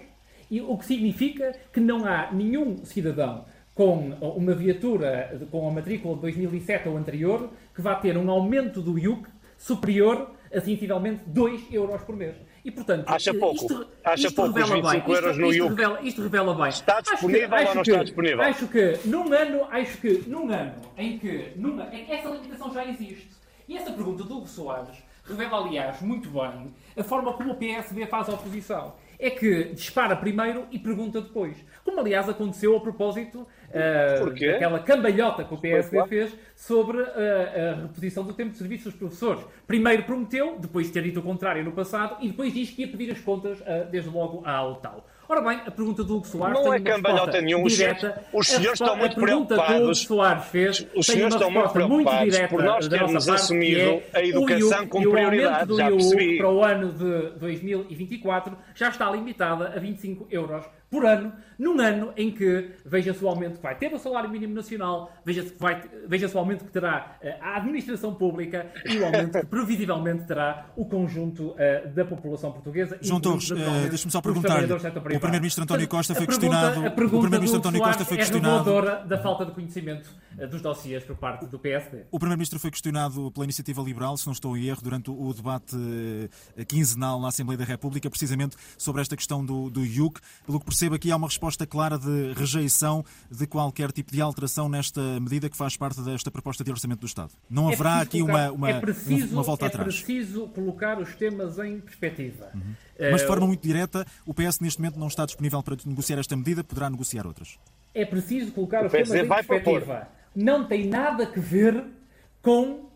e 0.49 0.59
o 0.61 0.77
que 0.77 0.85
significa 0.85 1.55
que 1.71 1.79
não 1.79 2.05
há 2.05 2.29
nenhum 2.31 2.83
cidadão 2.83 3.45
com 3.81 4.09
uma 4.37 4.53
viatura 4.53 5.41
com 5.49 5.67
a 5.67 5.71
matrícula 5.71 6.13
de 6.13 6.21
2007 6.21 6.87
ou 6.87 6.97
anterior 6.97 7.49
que 7.73 7.81
vá 7.81 7.95
ter 7.95 8.15
um 8.15 8.29
aumento 8.29 8.79
do 8.79 8.99
IUC 8.99 9.27
superior 9.57 10.29
a 10.53 10.61
sensivelmente 10.61 11.21
2 11.25 11.73
euros 11.73 12.01
por 12.03 12.15
mês. 12.15 12.35
E, 12.63 12.69
portanto, 12.69 13.05
Acha 13.07 13.33
pouco? 13.33 13.55
isto, 13.55 13.87
Acha 14.03 14.27
isto 14.27 14.35
pouco 14.35 14.53
revela 14.53 14.75
25 14.75 15.07
bem. 15.07 15.15
euros 15.15 15.31
isto, 15.31 15.41
no 15.41 15.51
isto 15.51 15.67
revela, 15.69 16.01
isto 16.03 16.21
revela 16.21 16.53
bem. 16.53 16.69
Está 16.69 16.93
Acho 16.93 17.03
que- 17.05 17.11
disponível 17.11 17.49
ou 17.57 17.63
não 17.75 17.83
que- 17.83 17.89
está 17.91 18.03
disponível? 18.03 18.41
Acho 18.41 18.67
que 18.67 18.99
num 19.05 19.33
ano, 19.33 19.67
acho 19.71 19.97
que 19.97 20.23
num 20.27 20.51
ano 20.53 20.73
em 20.97 21.17
que 21.17 21.53
numa, 21.55 21.83
em 21.95 22.05
que 22.05 22.11
essa 22.11 22.29
limitação 22.29 22.71
já 22.71 22.85
existe. 22.85 23.29
E 23.67 23.77
essa 23.77 23.91
pergunta 23.91 24.23
do 24.23 24.37
Hugo 24.37 24.47
Soares 24.47 24.95
revela, 25.25 25.57
aliás, 25.65 25.99
muito 26.01 26.29
bem 26.29 26.71
a 26.95 27.03
forma 27.03 27.33
como 27.33 27.53
o 27.53 27.55
PSD 27.55 28.05
faz 28.05 28.29
a 28.29 28.33
oposição. 28.33 28.93
É 29.21 29.29
que 29.29 29.65
dispara 29.65 30.15
primeiro 30.15 30.65
e 30.71 30.79
pergunta 30.79 31.21
depois. 31.21 31.55
Como, 31.85 31.99
aliás, 31.99 32.27
aconteceu 32.27 32.75
a 32.75 32.79
propósito 32.79 33.47
Porquê? 34.19 34.53
daquela 34.53 34.79
cambalhota 34.79 35.43
que 35.43 35.53
o 35.53 35.57
PSD 35.57 36.07
fez 36.07 36.35
sobre 36.55 36.99
ah, 37.01 37.71
a 37.71 37.81
reposição 37.83 38.23
do 38.23 38.33
tempo 38.33 38.49
de 38.49 38.57
serviço 38.57 38.85
dos 38.85 38.95
professores. 38.95 39.45
Primeiro 39.67 40.03
prometeu, 40.03 40.57
depois 40.59 40.87
de 40.87 40.93
ter 40.93 41.03
dito 41.03 41.19
o 41.19 41.23
contrário 41.23 41.63
no 41.63 41.71
passado, 41.71 42.17
e 42.19 42.29
depois 42.29 42.51
diz 42.51 42.71
que 42.71 42.81
ia 42.81 42.87
pedir 42.87 43.11
as 43.11 43.19
contas, 43.19 43.61
ah, 43.65 43.87
desde 43.89 44.09
logo, 44.09 44.41
à 44.43 44.53
AUTAL. 44.53 45.05
Ora 45.31 45.39
bem, 45.39 45.61
a 45.65 45.71
pergunta 45.71 46.03
do 46.03 46.17
Hugo 46.17 46.27
Soares 46.27 46.61
Não 46.61 46.73
é 46.73 46.79
cambalhota. 46.81 47.37
Os 47.63 47.71
direta. 47.71 48.21
os 48.33 48.47
senhores 48.49 48.81
estão 48.81 48.97
muito 48.97 49.17
a 49.17 49.23
pergunta 49.23 49.55
que 49.55 49.61
o 49.61 49.63
Hugo 49.63 49.65
preocupados. 49.65 50.01
Soares 50.01 50.45
fez 50.47 50.87
Os 50.93 51.05
senhores 51.05 51.35
estão 51.35 51.49
muito 51.49 51.69
preocupados 51.69 52.33
direta 52.33 52.47
por 52.49 52.61
nós 52.61 52.87
termos 52.89 53.29
assumido 53.29 53.79
é 53.79 54.03
a 54.13 54.25
educação 54.25 54.87
como 54.89 55.09
prioridade, 55.09 55.67
do 55.69 55.77
já 55.77 55.89
percebi. 55.89 56.37
para 56.37 56.51
o 56.51 56.61
ano 56.61 56.91
de 56.91 57.39
2024 57.39 58.57
já 58.75 58.89
está 58.89 59.09
limitada 59.09 59.67
a 59.73 59.79
25 59.79 60.27
euros 60.29 60.65
por 60.91 61.05
ano, 61.05 61.31
num 61.57 61.79
ano 61.79 62.11
em 62.17 62.29
que 62.29 62.71
veja-se 62.85 63.23
o 63.23 63.29
aumento 63.29 63.55
que 63.55 63.63
vai 63.63 63.73
ter 63.75 63.93
o 63.93 63.97
salário 63.97 64.29
mínimo 64.29 64.53
nacional, 64.53 65.09
veja-se 65.23 65.55
veja 66.05 66.29
o 66.33 66.37
aumento 66.37 66.65
que 66.65 66.71
terá 66.71 67.17
uh, 67.23 67.27
a 67.39 67.55
administração 67.55 68.13
pública 68.13 68.69
e 68.85 68.97
o 68.97 69.05
aumento 69.05 69.39
que 69.39 69.45
previsivelmente 69.45 70.25
terá 70.25 70.65
o 70.75 70.83
conjunto 70.83 71.51
uh, 71.51 71.87
da 71.95 72.03
população 72.03 72.51
portuguesa. 72.51 72.97
João 72.99 73.21
Torres, 73.21 73.49
uh, 73.51 73.55
deixa-me 73.89 74.11
só 74.11 74.19
perguntar 74.19 74.65
o 74.65 75.19
Primeiro-Ministro 75.19 75.63
António 75.63 75.87
Costa 75.87 76.13
foi 76.13 76.27
questionado... 76.27 76.85
A 76.85 76.91
pergunta, 76.91 77.15
o 77.15 77.21
Primeiro-Ministro 77.21 77.59
António 77.59 77.81
Costa 77.81 78.03
foi 78.03 78.17
questionado... 78.17 78.79
É 78.79 79.05
da 79.05 79.17
falta 79.17 79.45
de 79.45 79.53
conhecimento 79.53 80.09
dos 80.49 80.61
dossiês 80.61 81.05
por 81.05 81.15
parte 81.15 81.45
do 81.45 81.57
PSD. 81.57 82.05
O 82.11 82.19
Primeiro-Ministro 82.19 82.59
foi 82.59 82.69
questionado 82.69 83.31
pela 83.31 83.45
Iniciativa 83.45 83.81
Liberal, 83.81 84.17
se 84.17 84.25
não 84.25 84.33
estou 84.33 84.57
em 84.57 84.65
erro, 84.65 84.81
durante 84.81 85.09
o 85.09 85.33
debate 85.33 85.77
quinzenal 86.67 87.21
na 87.21 87.29
Assembleia 87.29 87.57
da 87.57 87.65
República, 87.65 88.09
precisamente 88.09 88.57
sobre 88.77 89.01
esta 89.01 89.15
questão 89.15 89.45
do, 89.45 89.69
do 89.69 89.85
IUC. 89.85 90.19
Pelo 90.45 90.59
que 90.59 90.65
percebo 90.65 90.80
aqui, 90.87 91.11
há 91.11 91.15
uma 91.15 91.27
resposta 91.27 91.65
clara 91.65 91.97
de 91.97 92.33
rejeição 92.33 93.03
de 93.29 93.45
qualquer 93.45 93.91
tipo 93.91 94.11
de 94.11 94.21
alteração 94.21 94.67
nesta 94.67 95.01
medida 95.19 95.49
que 95.49 95.57
faz 95.57 95.77
parte 95.77 96.01
desta 96.01 96.31
proposta 96.31 96.63
de 96.63 96.71
orçamento 96.71 97.01
do 97.01 97.05
Estado. 97.05 97.31
Não 97.49 97.69
é 97.69 97.73
haverá 97.73 98.01
aqui 98.01 98.19
colocar, 98.19 98.51
uma, 98.51 98.51
uma, 98.51 98.69
é 98.69 98.79
preciso, 98.79 99.33
uma 99.33 99.43
volta 99.43 99.65
é 99.65 99.67
atrás. 99.67 99.87
É 99.87 99.91
preciso 99.91 100.47
colocar 100.47 100.99
os 100.99 101.15
temas 101.15 101.59
em 101.59 101.79
perspectiva. 101.79 102.49
Uhum. 102.53 102.73
Mas 103.11 103.21
de 103.21 103.27
forma 103.27 103.47
muito 103.47 103.61
direta, 103.61 104.05
o 104.25 104.33
PS 104.33 104.59
neste 104.59 104.79
momento 104.79 104.99
não 104.99 105.07
está 105.07 105.25
disponível 105.25 105.61
para 105.63 105.77
negociar 105.85 106.19
esta 106.19 106.35
medida, 106.35 106.63
poderá 106.63 106.89
negociar 106.89 107.25
outras. 107.25 107.57
É 107.93 108.05
preciso 108.05 108.51
colocar 108.51 108.83
o 108.83 108.85
os 108.85 108.91
temas 108.91 109.13
em 109.13 109.27
perspectiva. 109.27 110.07
Não 110.35 110.65
tem 110.65 110.87
nada 110.87 111.23
a 111.23 111.39
ver 111.39 111.83
com 112.41 112.71
uh, 112.71 112.89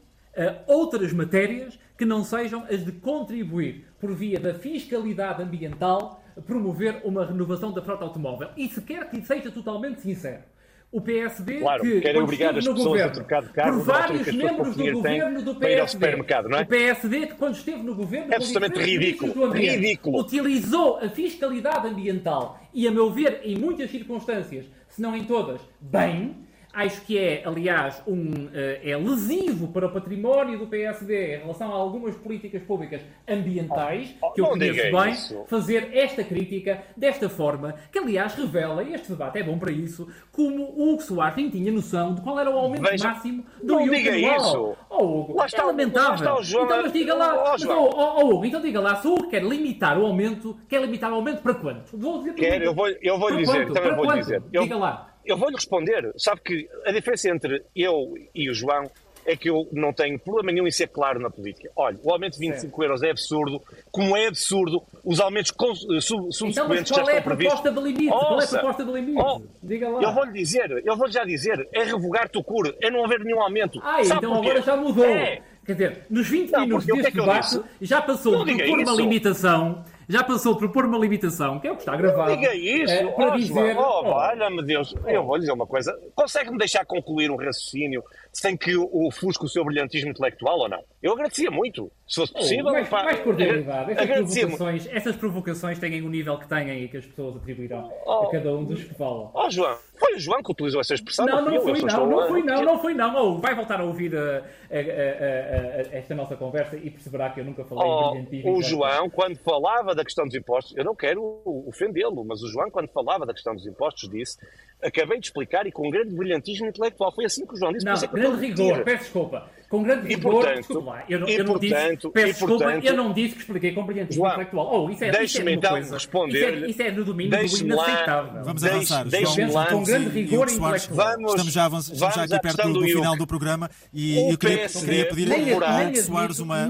outras 0.68 1.12
matérias 1.12 1.78
que 1.98 2.06
não 2.06 2.24
sejam 2.24 2.66
as 2.70 2.84
de 2.84 2.92
contribuir 2.92 3.86
por 4.00 4.14
via 4.14 4.40
da 4.40 4.54
fiscalidade 4.54 5.42
ambiental 5.42 6.24
promover 6.42 7.02
uma 7.04 7.26
renovação 7.26 7.72
da 7.72 7.82
frota 7.82 8.04
automóvel. 8.04 8.50
E 8.58 8.68
se 8.68 8.82
quer 8.82 9.10
que 9.10 9.22
seja 9.22 9.52
totalmente 9.52 10.02
sincero, 10.02 10.44
o 10.92 11.02
PSD 11.02 11.60
claro, 11.60 11.84
que 11.84 12.00
querem 12.00 12.22
obrigar 12.22 12.58
as 12.58 12.64
pessoas 12.64 12.84
governo, 12.84 13.10
a 13.10 13.14
trocar 13.14 13.42
de 13.44 13.50
carro 13.50 13.78
por 13.78 13.86
vários 13.86 14.28
membros 14.28 14.76
do 14.76 14.92
governo 14.94 15.42
do 15.42 15.56
PSD, 15.56 16.16
não 16.50 16.58
é? 16.58 16.62
o 16.62 16.66
PSD 16.66 17.28
que 17.28 17.36
quando 17.36 17.56
esteve 17.56 17.84
no 17.84 17.96
governo 17.96 18.32
é 18.32 18.36
absolutamente 18.38 18.80
ridículo, 18.80 19.46
ambiente, 19.46 19.76
ridículo. 19.76 20.20
utilizou 20.22 20.98
a 20.98 21.10
fiscalidade 21.10 21.88
ambiental 21.88 22.62
e 22.74 22.88
a 22.88 22.92
meu 22.92 23.12
ver 23.12 23.42
em 23.44 23.58
muitas 23.58 23.92
circunstâncias, 23.92 24.66
se 24.88 25.02
não 25.02 25.16
em 25.16 25.26
todas, 25.26 25.60
bem, 25.82 26.45
Acho 26.76 27.02
que 27.06 27.18
é, 27.18 27.42
aliás, 27.46 28.04
um, 28.06 28.50
eh, 28.54 28.82
é 28.84 28.98
lesivo 28.98 29.70
para 29.70 29.88
o 29.88 29.92
património 29.92 30.60
do 30.60 30.68
PSD 30.68 31.38
em 31.38 31.40
relação 31.40 31.72
a 31.72 31.74
algumas 31.74 32.16
políticas 32.16 32.62
públicas 32.64 33.02
ambientais, 33.26 34.14
oh, 34.22 34.32
que 34.32 34.42
eu 34.42 34.48
conheço 34.48 34.92
bem, 34.92 35.12
isso. 35.14 35.46
fazer 35.48 35.90
esta 35.94 36.22
crítica 36.22 36.84
desta 36.98 37.30
forma, 37.30 37.76
que 37.90 37.98
aliás 37.98 38.36
revela, 38.36 38.84
e 38.84 38.94
este 38.94 39.08
debate 39.10 39.40
é 39.40 39.44
bom 39.44 39.58
para 39.58 39.72
isso, 39.72 40.06
como 40.34 40.64
o 40.64 40.92
Hugo 40.92 41.02
Soares 41.02 41.38
nem 41.38 41.50
tinha 41.50 41.72
noção 41.72 42.14
de 42.14 42.20
qual 42.20 42.38
era 42.38 42.52
o 42.52 42.58
aumento 42.58 42.84
Veja, 42.84 43.08
máximo 43.08 43.46
do 43.64 43.76
não 43.76 43.90
diga 43.90 44.14
anual. 44.14 44.38
isso. 44.38 44.78
Oh, 44.90 45.04
Hugo, 45.22 45.38
lá 45.38 45.46
está, 45.46 45.62
é 45.62 45.66
lamentável. 45.66 46.34
Lá 46.34 46.42
está 46.42 46.62
então, 46.62 46.82
mas 46.82 46.92
diga 46.92 47.14
lá, 47.14 47.36
oh, 47.36 47.52
mas, 47.52 47.64
oh, 47.64 47.90
oh, 47.96 48.30
Hugo, 48.34 48.46
então 48.46 48.62
diga 48.62 48.82
lá, 48.82 48.96
se 48.98 49.08
o 49.08 49.14
Hugo 49.14 49.30
quer 49.30 49.44
limitar 49.44 49.98
o 49.98 50.06
aumento, 50.06 50.58
quer 50.68 50.82
limitar 50.82 51.10
o 51.10 51.16
aumento 51.16 51.42
para 51.42 51.54
quanto? 51.54 51.98
Vou 51.98 52.18
dizer 52.18 52.34
quer, 52.34 52.62
eu 52.62 52.74
vou, 52.74 52.90
eu 53.02 53.18
vou 53.18 53.34
dizer, 53.34 53.66
quanto? 53.66 53.74
também 53.74 53.90
para 53.90 53.96
vou 53.96 54.06
quanto? 54.06 54.20
dizer. 54.20 54.44
Eu... 54.52 54.64
Diga 54.64 54.76
lá. 54.76 55.15
Eu 55.26 55.38
vou-lhe 55.38 55.56
responder. 55.56 56.14
Sabe 56.18 56.42
que 56.42 56.70
a 56.86 56.92
diferença 56.92 57.30
entre 57.30 57.64
eu 57.76 58.14
e 58.34 58.50
o 58.50 58.54
João 58.54 58.90
é 59.26 59.36
que 59.36 59.50
eu 59.50 59.68
não 59.72 59.92
tenho 59.92 60.20
problema 60.20 60.52
nenhum 60.52 60.68
em 60.68 60.72
ser 60.72 60.88
claro 60.88 61.20
na 61.20 61.30
política. 61.30 61.70
Olha, 61.76 61.98
o 62.04 62.12
aumento 62.12 62.34
de 62.34 62.40
25 62.40 62.84
euros 62.84 63.02
é 63.02 63.10
absurdo, 63.10 63.62
como 63.92 64.16
é 64.16 64.28
absurdo 64.28 64.84
os 65.04 65.20
aumentos 65.20 65.52
eh, 65.52 66.00
subsequentes 66.00 66.58
então, 66.58 66.70
mas 66.70 66.88
já 66.88 66.96
estão 66.98 67.10
é 67.10 67.22
previstos. 67.22 67.62
Proposta 67.62 67.72
de 67.72 67.88
limite? 67.88 68.14
Ouça, 68.14 68.26
qual 68.28 68.40
é 68.40 68.44
a 68.44 68.48
proposta 68.48 68.86
de 68.86 68.92
limite? 68.92 69.20
Oh, 69.20 69.42
Diga 69.64 69.90
lá. 69.90 70.04
Eu 70.04 70.14
vou-lhe 70.14 70.32
dizer, 70.32 70.84
eu 70.86 70.96
vou 70.96 71.12
já 71.12 71.24
dizer, 71.24 71.68
é 71.74 71.84
revogar 71.84 72.30
Tucur, 72.30 72.76
é 72.82 72.92
não 72.92 73.04
haver 73.04 73.20
nenhum 73.22 73.42
aumento. 73.42 73.80
Ah, 73.84 74.02
então 74.04 74.36
agora 74.36 74.62
já 74.62 74.78
mudou. 74.78 75.06
É. 75.06 75.42
Quer 75.66 75.74
dizer, 75.74 76.06
nos 76.12 76.28
20 76.30 76.52
não, 76.52 76.60
minutos 76.62 76.86
deste 76.86 77.08
é 77.08 77.12
debate 77.12 77.62
já 77.82 78.00
passou 78.00 78.46
por 78.46 78.48
uma 78.48 78.94
limitação 78.94 79.84
já 80.08 80.24
passou 80.24 80.56
por 80.56 80.70
pôr 80.72 80.86
uma 80.86 80.98
limitação, 80.98 81.60
que 81.60 81.68
é 81.68 81.72
o 81.72 81.76
que 81.76 81.82
está 81.82 81.96
gravado. 81.96 82.32
Não 82.32 82.38
diga 82.38 82.54
isso, 82.54 82.94
é, 82.94 83.08
para 83.12 83.34
oh, 83.34 83.38
dizer. 83.38 83.78
Oh, 83.78 84.00
oh, 84.00 84.04
valha-me 84.04 84.64
Deus, 84.64 84.94
eu 85.06 85.24
vou 85.24 85.36
lhe 85.36 85.42
dizer 85.42 85.54
uma 85.54 85.68
coisa. 85.68 85.98
Consegue-me 86.16 86.58
deixar 86.58 86.86
concluir 86.86 87.32
um 87.32 87.36
raciocínio 87.36 88.04
sem 88.32 88.56
que 88.58 88.76
ofusque 88.76 89.46
o 89.46 89.48
seu 89.48 89.64
brilhantismo 89.64 90.10
intelectual 90.10 90.60
ou 90.60 90.70
não? 90.70 90.84
Eu 91.02 91.14
agradecia 91.14 91.50
muito, 91.50 91.92
se 92.08 92.16
fosse 92.22 92.34
possível. 92.34 92.66
Oh, 92.68 92.72
mais, 92.72 92.90
pá, 92.90 93.04
mais 93.04 93.20
cordialidade. 93.20 93.92
Essas 93.92 94.08
provocações, 94.08 94.88
essas 94.92 95.16
provocações 95.16 95.80
têm 95.80 96.02
o 96.02 96.10
nível 96.10 96.38
que 96.38 96.48
têm 96.48 96.84
e 96.84 96.88
que 96.88 96.98
as 96.98 97.06
pessoas 97.06 97.38
atribuirão 97.38 97.92
oh, 98.06 98.12
a 98.12 98.32
cada 98.32 98.54
um 98.54 98.64
dos 98.64 98.84
que 98.84 98.94
falam. 98.96 99.32
Oh, 99.34 99.50
João, 99.50 99.78
foi 99.98 100.16
o 100.16 100.20
João 100.20 100.44
que 100.44 100.52
utilizou 100.52 100.82
essa 100.82 100.94
expressão? 100.94 101.26
Não, 101.26 101.42
não, 101.42 101.62
foi 101.62 101.82
não, 101.82 102.08
não 102.08 102.28
foi 102.28 102.44
não, 102.44 102.64
não 102.64 102.80
foi 102.80 102.94
não. 102.94 103.16
Oh, 103.16 103.38
vai 103.38 103.56
voltar 103.56 103.80
a 103.80 103.84
ouvir 103.84 104.16
a, 104.16 104.20
a, 104.20 104.76
a, 104.76 105.98
esta 105.98 106.14
nossa 106.14 106.36
conversa 106.36 106.76
e 106.76 106.90
perceberá 106.90 107.30
que 107.30 107.40
eu 107.40 107.46
nunca 107.46 107.64
falei 107.64 107.84
oh, 107.88 108.12
brilhantismo. 108.12 108.58
O 108.58 108.62
João, 108.62 109.10
quando 109.10 109.38
falava 109.38 109.95
da 109.96 110.04
questão 110.04 110.26
dos 110.26 110.36
impostos, 110.36 110.76
eu 110.76 110.84
não 110.84 110.96
quero 110.96 111.42
ofendê-lo, 111.68 112.24
mas 112.24 112.42
o 112.44 112.48
João, 112.48 112.70
quando 112.70 112.88
falava 112.90 113.26
da 113.26 113.34
questão 113.34 113.56
dos 113.56 113.66
impostos, 113.66 114.10
disse 114.10 114.38
acabei 114.86 115.20
de 115.20 115.28
explicar 115.28 115.66
e 115.66 115.72
com 115.72 115.88
um 115.88 115.92
grande 115.92 116.16
brilhantismo 116.16 116.68
intelectual. 116.68 117.12
Foi 117.14 117.26
assim 117.26 117.46
que 117.46 117.54
o 117.54 117.58
João 117.58 117.72
disse. 117.72 117.86
Não, 117.86 117.94
é 117.94 118.08
grande 118.08 118.46
rigor, 118.46 118.84
peço 118.84 119.04
desculpa. 119.04 119.50
Com 119.70 119.82
grande 119.82 120.08
rigor, 120.08 120.32
portanto, 120.32 120.58
desculpa 120.58 120.92
lá. 120.92 121.04
Eu, 121.10 121.20
não, 121.20 121.28
eu 121.28 121.44
não 121.44 121.58
disse, 121.58 122.10
peço 122.14 122.28
desculpa, 122.28 122.66
eu 122.84 122.96
não 122.96 123.12
disse 123.12 123.34
que 123.34 123.42
expliquei 123.42 123.72
com 123.74 123.84
brilhantismo 123.84 124.24
João, 124.24 124.32
intelectual. 124.34 124.86
Oh, 124.86 124.90
isso 124.90 125.04
é, 125.04 125.12
deixe-me 125.12 125.52
é 125.52 125.56
então 125.56 125.72
coisa. 125.72 125.94
responder. 125.96 126.54
Isso 126.54 126.66
é, 126.66 126.70
isso 126.70 126.82
é 126.84 126.92
no 126.92 127.04
domínio 127.04 127.32
do 127.32 127.58
inaceitável. 127.58 128.44
Vamos 128.44 128.64
avançar. 128.64 129.08
Deixe-me 129.08 129.52
lá. 129.52 129.66
Com 129.66 129.84
grande 129.84 130.10
rigor 130.10 130.50
intelectual. 130.50 130.96
Vamos, 130.96 131.32
estamos 131.32 131.54
já, 131.54 131.68
estamos 131.68 132.16
já 132.16 132.24
aqui 132.24 132.40
perto 132.40 132.68
do, 132.68 132.74
do 132.74 132.86
final 132.86 133.18
do 133.18 133.28
programa 133.28 133.70
e 133.92 134.32
eu 134.32 134.38
queria, 134.38 134.70
queria 134.70 135.10
pedir 135.10 135.34
a 135.34 136.04
Soares 136.04 136.40
uma, 136.40 136.68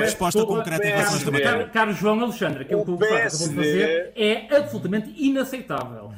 resposta 0.00 0.44
concreta 0.44 0.84
em 0.86 0.90
relação 0.90 1.14
a 1.14 1.16
esta 1.16 1.30
matéria. 1.30 1.68
Caro 1.68 1.92
João 1.92 2.20
Alexandre, 2.20 2.62
aquilo 2.62 2.84
que 2.84 2.90
o 2.90 2.98
Soares 2.98 3.38
vou 3.38 3.56
fazer 3.56 4.12
é 4.16 4.56
absolutamente 4.56 5.14
inaceitável. 5.16 6.12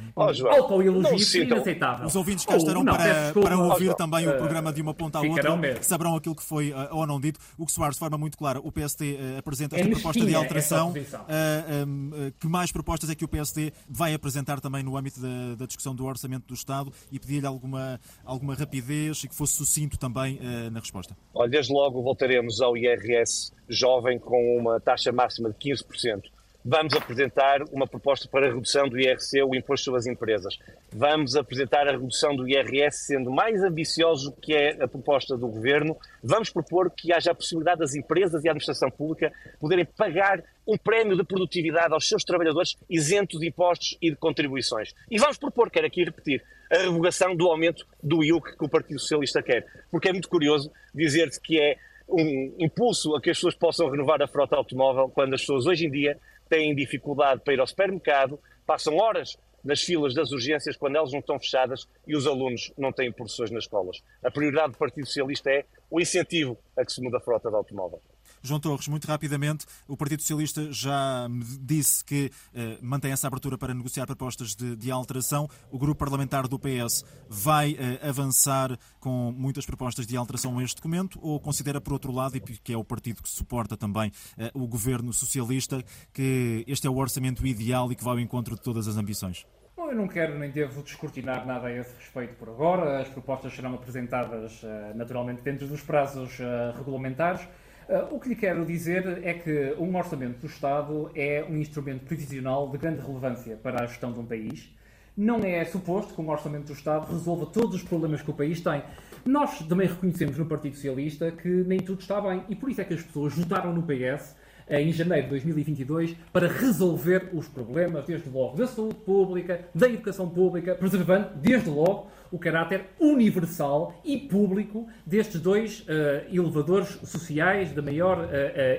Autoelogio 0.89 1.43
inaceitável. 1.45 2.07
Os 2.07 2.17
ouvintes 2.17 2.45
cá 2.45 2.57
estarão 2.57 2.85
para, 2.85 3.33
para 3.33 3.59
ouvir 3.59 3.95
também 3.95 4.29
o 4.29 4.37
programa 4.37 4.73
de 4.73 4.83
uma 4.83 4.95
ponta 4.95 5.19
à 5.19 5.23
outra, 5.23 5.83
saberão 5.83 6.17
aquilo 6.17 6.35
que 6.35 6.43
foi 6.43 6.73
uh, 6.73 6.89
ou 6.93 7.07
não 7.07 7.21
dito. 7.21 7.41
O 7.59 7.67
que 7.67 7.73
Soares, 7.73 7.97
de 7.97 8.01
forma 8.01 8.19
muito 8.19 8.37
clara, 8.37 8.61
o 8.61 8.71
PSD 8.73 9.15
uh, 9.15 9.39
apresenta 9.39 9.77
esta 9.77 9.89
é 9.89 9.91
proposta 9.91 10.25
de 10.25 10.35
alteração. 10.35 10.91
Uh, 10.91 11.87
um, 11.87 12.11
que 12.39 12.49
mais 12.49 12.73
propostas 12.73 13.11
é 13.11 13.15
que 13.15 13.25
o 13.25 13.29
PSD 13.29 13.73
vai 13.89 14.15
apresentar 14.15 14.61
também 14.61 14.83
no 14.83 14.97
âmbito 14.97 15.21
da, 15.21 15.55
da 15.57 15.67
discussão 15.67 15.95
do 15.95 16.05
orçamento 16.05 16.47
do 16.47 16.55
Estado 16.55 16.93
e 17.11 17.19
pedir-lhe 17.19 17.47
alguma, 17.47 18.01
alguma 18.25 18.55
rapidez 18.55 19.23
e 19.25 19.29
que 19.29 19.35
fosse 19.35 19.55
sucinto 19.55 19.99
também 19.99 20.39
na 20.71 20.81
resposta? 20.81 21.17
Olha, 21.35 21.51
desde 21.51 21.73
logo 21.73 22.03
voltaremos 22.03 22.61
ao 22.61 22.77
IRS 22.77 23.53
jovem 23.69 24.19
com 24.19 24.57
uma 24.57 24.81
taxa 24.81 25.13
máxima 25.13 25.51
de 25.51 25.57
15% 25.57 26.36
vamos 26.69 26.95
apresentar 26.95 27.63
uma 27.71 27.87
proposta 27.87 28.27
para 28.29 28.49
a 28.49 28.53
redução 28.53 28.89
do 28.89 28.99
IRC, 28.99 29.41
o 29.45 29.55
Imposto 29.55 29.85
sobre 29.85 30.01
as 30.01 30.07
Empresas. 30.07 30.59
Vamos 30.93 31.37
apresentar 31.37 31.87
a 31.87 31.93
redução 31.93 32.35
do 32.35 32.49
IRS 32.49 33.07
sendo 33.07 33.31
mais 33.31 33.63
ambicioso 33.63 34.35
que 34.43 34.53
é 34.53 34.83
a 34.83 34.89
proposta 34.89 35.37
do 35.37 35.47
Governo. 35.47 35.97
Vamos 36.21 36.51
propor 36.51 36.91
que 36.91 37.13
haja 37.13 37.31
a 37.31 37.35
possibilidade 37.37 37.79
das 37.79 37.95
empresas 37.95 38.43
e 38.43 38.49
a 38.49 38.51
administração 38.51 38.91
pública 38.91 39.33
poderem 39.61 39.85
pagar 39.85 40.43
um 40.67 40.77
prémio 40.77 41.17
de 41.17 41.23
produtividade 41.23 41.95
aos 41.95 42.09
seus 42.09 42.25
trabalhadores 42.25 42.77
isento 42.91 43.39
de 43.39 43.47
impostos 43.47 43.97
e 44.03 44.11
de 44.11 44.17
contribuições. 44.17 44.93
E 45.09 45.19
vamos 45.19 45.39
propor, 45.39 45.71
quero 45.71 45.87
aqui 45.87 46.03
repetir, 46.03 46.43
a 46.69 46.79
revogação 46.79 47.37
do 47.37 47.47
aumento 47.47 47.87
do 48.03 48.25
IUC 48.25 48.59
que 48.59 48.65
o 48.65 48.69
Partido 48.69 48.99
Socialista 48.99 49.41
quer. 49.41 49.65
Porque 49.89 50.09
é 50.09 50.13
muito 50.13 50.29
curioso 50.29 50.73
dizer-se 50.93 51.41
que 51.41 51.61
é 51.61 51.77
um 52.09 52.55
impulso 52.59 53.15
a 53.15 53.21
que 53.21 53.31
as 53.31 53.37
pessoas 53.37 53.55
possam 53.55 53.89
renovar 53.89 54.21
a 54.23 54.29
frota 54.29 54.57
automóvel 54.57 55.09
quando 55.09 55.35
as 55.35 55.41
pessoas 55.41 55.67
hoje 55.67 55.87
em 55.87 55.91
dia 55.91 56.19
têm 56.49 56.75
dificuldade 56.75 57.43
para 57.43 57.55
ir 57.55 57.61
ao 57.61 57.67
supermercado, 57.67 58.39
passam 58.67 58.97
horas 58.97 59.39
nas 59.65 59.83
filas 59.83 60.15
das 60.15 60.31
urgências 60.31 60.77
quando 60.77 60.97
elas 60.97 61.13
não 61.13 61.19
estão 61.19 61.39
fechadas 61.39 61.89
e 62.07 62.17
os 62.17 62.27
alunos 62.27 62.73
não 62.79 62.93
têm 62.93 63.11
professores 63.11 63.51
nas 63.51 63.65
escolas. 63.65 64.03
A 64.23 64.31
prioridade 64.31 64.73
do 64.73 64.79
Partido 64.79 65.07
Socialista 65.07 65.51
é 65.51 65.65
o 65.91 66.01
incentivo 66.01 66.57
a 66.77 66.85
que 66.85 66.93
se 66.93 67.03
muda 67.03 67.19
a 67.19 67.21
frota 67.21 67.49
de 67.49 67.57
automóvel. 67.57 68.01
João 68.47 68.61
Torres, 68.61 68.89
muito 68.89 69.07
rapidamente, 69.07 69.67
o 69.89 69.97
Partido 69.97 70.21
Socialista 70.21 70.73
já 70.73 71.27
disse 71.61 72.05
que 72.05 72.31
eh, 72.55 72.79
mantém 72.81 73.13
essa 73.13 73.27
abertura 73.27 73.59
para 73.59 73.75
negociar 73.75 74.07
propostas 74.07 74.55
de, 74.55 74.77
de, 74.77 74.91
alteração. 74.91 75.49
O 75.71 75.79
grupo 75.79 75.99
parlamentar 75.99 76.47
do 76.47 76.59
PS 76.59 77.05
vai 77.29 77.77
eh, 77.79 78.09
avançar 78.09 78.79
com 79.01 79.33
muitas 79.33 79.67
propostas 79.67 80.07
de 80.07 80.17
alteração 80.17 80.59
a 80.59 80.63
este 80.63 80.77
documento 80.77 81.19
ou 81.21 81.41
considera, 81.41 81.81
por 81.81 81.93
outro 81.93 82.13
lado, 82.13 82.37
e 82.37 82.41
que 82.41 82.73
é 82.73 82.77
o 82.77 82.85
partido 82.85 83.23
que 83.23 83.29
suporta 83.29 83.77
também 83.77 84.13
eh, 84.39 84.51
o 84.55 84.67
governo 84.67 85.13
socialista, 85.13 85.83
que 86.13 86.65
este 86.67 86.87
é 86.87 86.91
o 86.91 86.97
orçamento 86.97 87.47
ideal 87.47 87.91
e 87.91 87.97
que 87.97 88.05
vai 88.05 88.15
ao 88.15 88.21
encontro 88.21 88.55
de 88.55 88.63
todas 88.63 88.87
as 88.87 88.97
ambições? 88.97 89.45
Bom, 89.77 89.91
eu 89.91 89.95
não 89.95 90.09
quero 90.09 90.39
nem 90.39 90.51
devo 90.51 90.83
descortinar 90.83 91.47
nada 91.47 91.67
a 91.67 91.73
esse 91.73 91.95
respeito 91.97 92.35
por 92.37 92.49
agora. 92.49 93.03
As 93.03 93.09
propostas 93.09 93.55
serão 93.55 93.75
apresentadas 93.75 94.63
uh, 94.63 94.97
naturalmente 94.97 95.43
dentro 95.43 95.67
dos 95.67 95.83
prazos 95.83 96.39
uh, 96.39 96.77
regulamentares. 96.79 97.47
Uh, 97.89 98.17
o 98.17 98.19
que 98.19 98.31
lhe 98.31 98.35
quero 98.35 98.65
dizer 98.65 99.21
é 99.23 99.33
que 99.35 99.77
um 99.79 99.97
orçamento 99.97 100.41
do 100.41 100.49
Estado 100.49 101.09
é 101.15 101.47
um 101.49 101.57
instrumento 101.57 102.05
previsional 102.05 102.69
de 102.69 102.79
grande 102.79 103.01
relevância 103.01 103.57
para 103.57 103.85
a 103.85 103.87
gestão 103.87 104.13
de 104.13 104.19
um 104.19 104.27
país. 104.27 104.69
Não 105.17 105.39
é 105.45 105.65
suposto 105.65 106.13
que 106.13 106.21
um 106.21 106.29
orçamento 106.29 106.67
do 106.67 106.73
Estado 106.73 107.11
resolva 107.11 107.47
todos 107.47 107.77
os 107.77 107.83
problemas 107.85 108.21
que 108.23 108.31
o 108.31 108.35
país 108.35 108.61
tem. 108.61 108.83
Nós 109.25 109.61
também 109.61 109.87
reconhecemos 109.87 110.37
no 110.37 110.47
Partido 110.47 110.75
Socialista 110.75 111.31
que 111.31 111.49
nem 111.49 111.79
tudo 111.79 112.01
está 112.01 112.21
bem 112.21 112.43
e 112.49 112.57
por 112.57 112.69
isso 112.69 112.81
é 112.81 112.85
que 112.85 112.95
as 112.95 113.03
pessoas 113.03 113.35
votaram 113.35 113.73
no 113.73 113.85
PS 113.85 114.35
eh, 114.67 114.83
em 114.83 114.93
janeiro 114.93 115.25
de 115.25 115.31
2022 115.31 116.17
para 116.33 116.49
resolver 116.49 117.31
os 117.33 117.47
problemas, 117.47 118.05
desde 118.05 118.29
logo, 118.29 118.57
da 118.57 118.67
saúde 118.67 118.97
pública, 118.97 119.61
da 119.73 119.89
educação 119.89 120.29
pública, 120.29 120.75
preservando, 120.75 121.31
desde 121.37 121.71
logo, 121.71 122.11
o 122.37 122.39
caráter 122.39 122.85
universal 123.01 123.99
e 124.05 124.19
público 124.19 124.87
destes 125.07 125.41
dois 125.41 125.81
uh, 125.81 126.31
elevadores 126.31 126.89
sociais 127.03 127.75
de 127.75 127.81
maior 127.81 128.19
uh, 128.19 128.29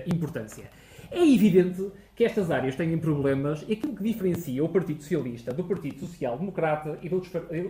importância. 0.05 0.69
É 1.09 1.25
evidente 1.27 1.91
que 2.17 2.25
estas 2.25 2.49
áreas 2.49 2.75
têm 2.75 2.97
problemas 2.97 3.63
e 3.67 3.73
aquilo 3.73 3.95
que 3.95 4.01
diferencia 4.01 4.63
o 4.63 4.67
Partido 4.67 5.03
Socialista 5.03 5.53
do 5.53 5.63
Partido 5.63 5.99
Social 5.99 6.35
Democrata 6.35 6.97
e 7.03 7.07
de, 7.07 7.15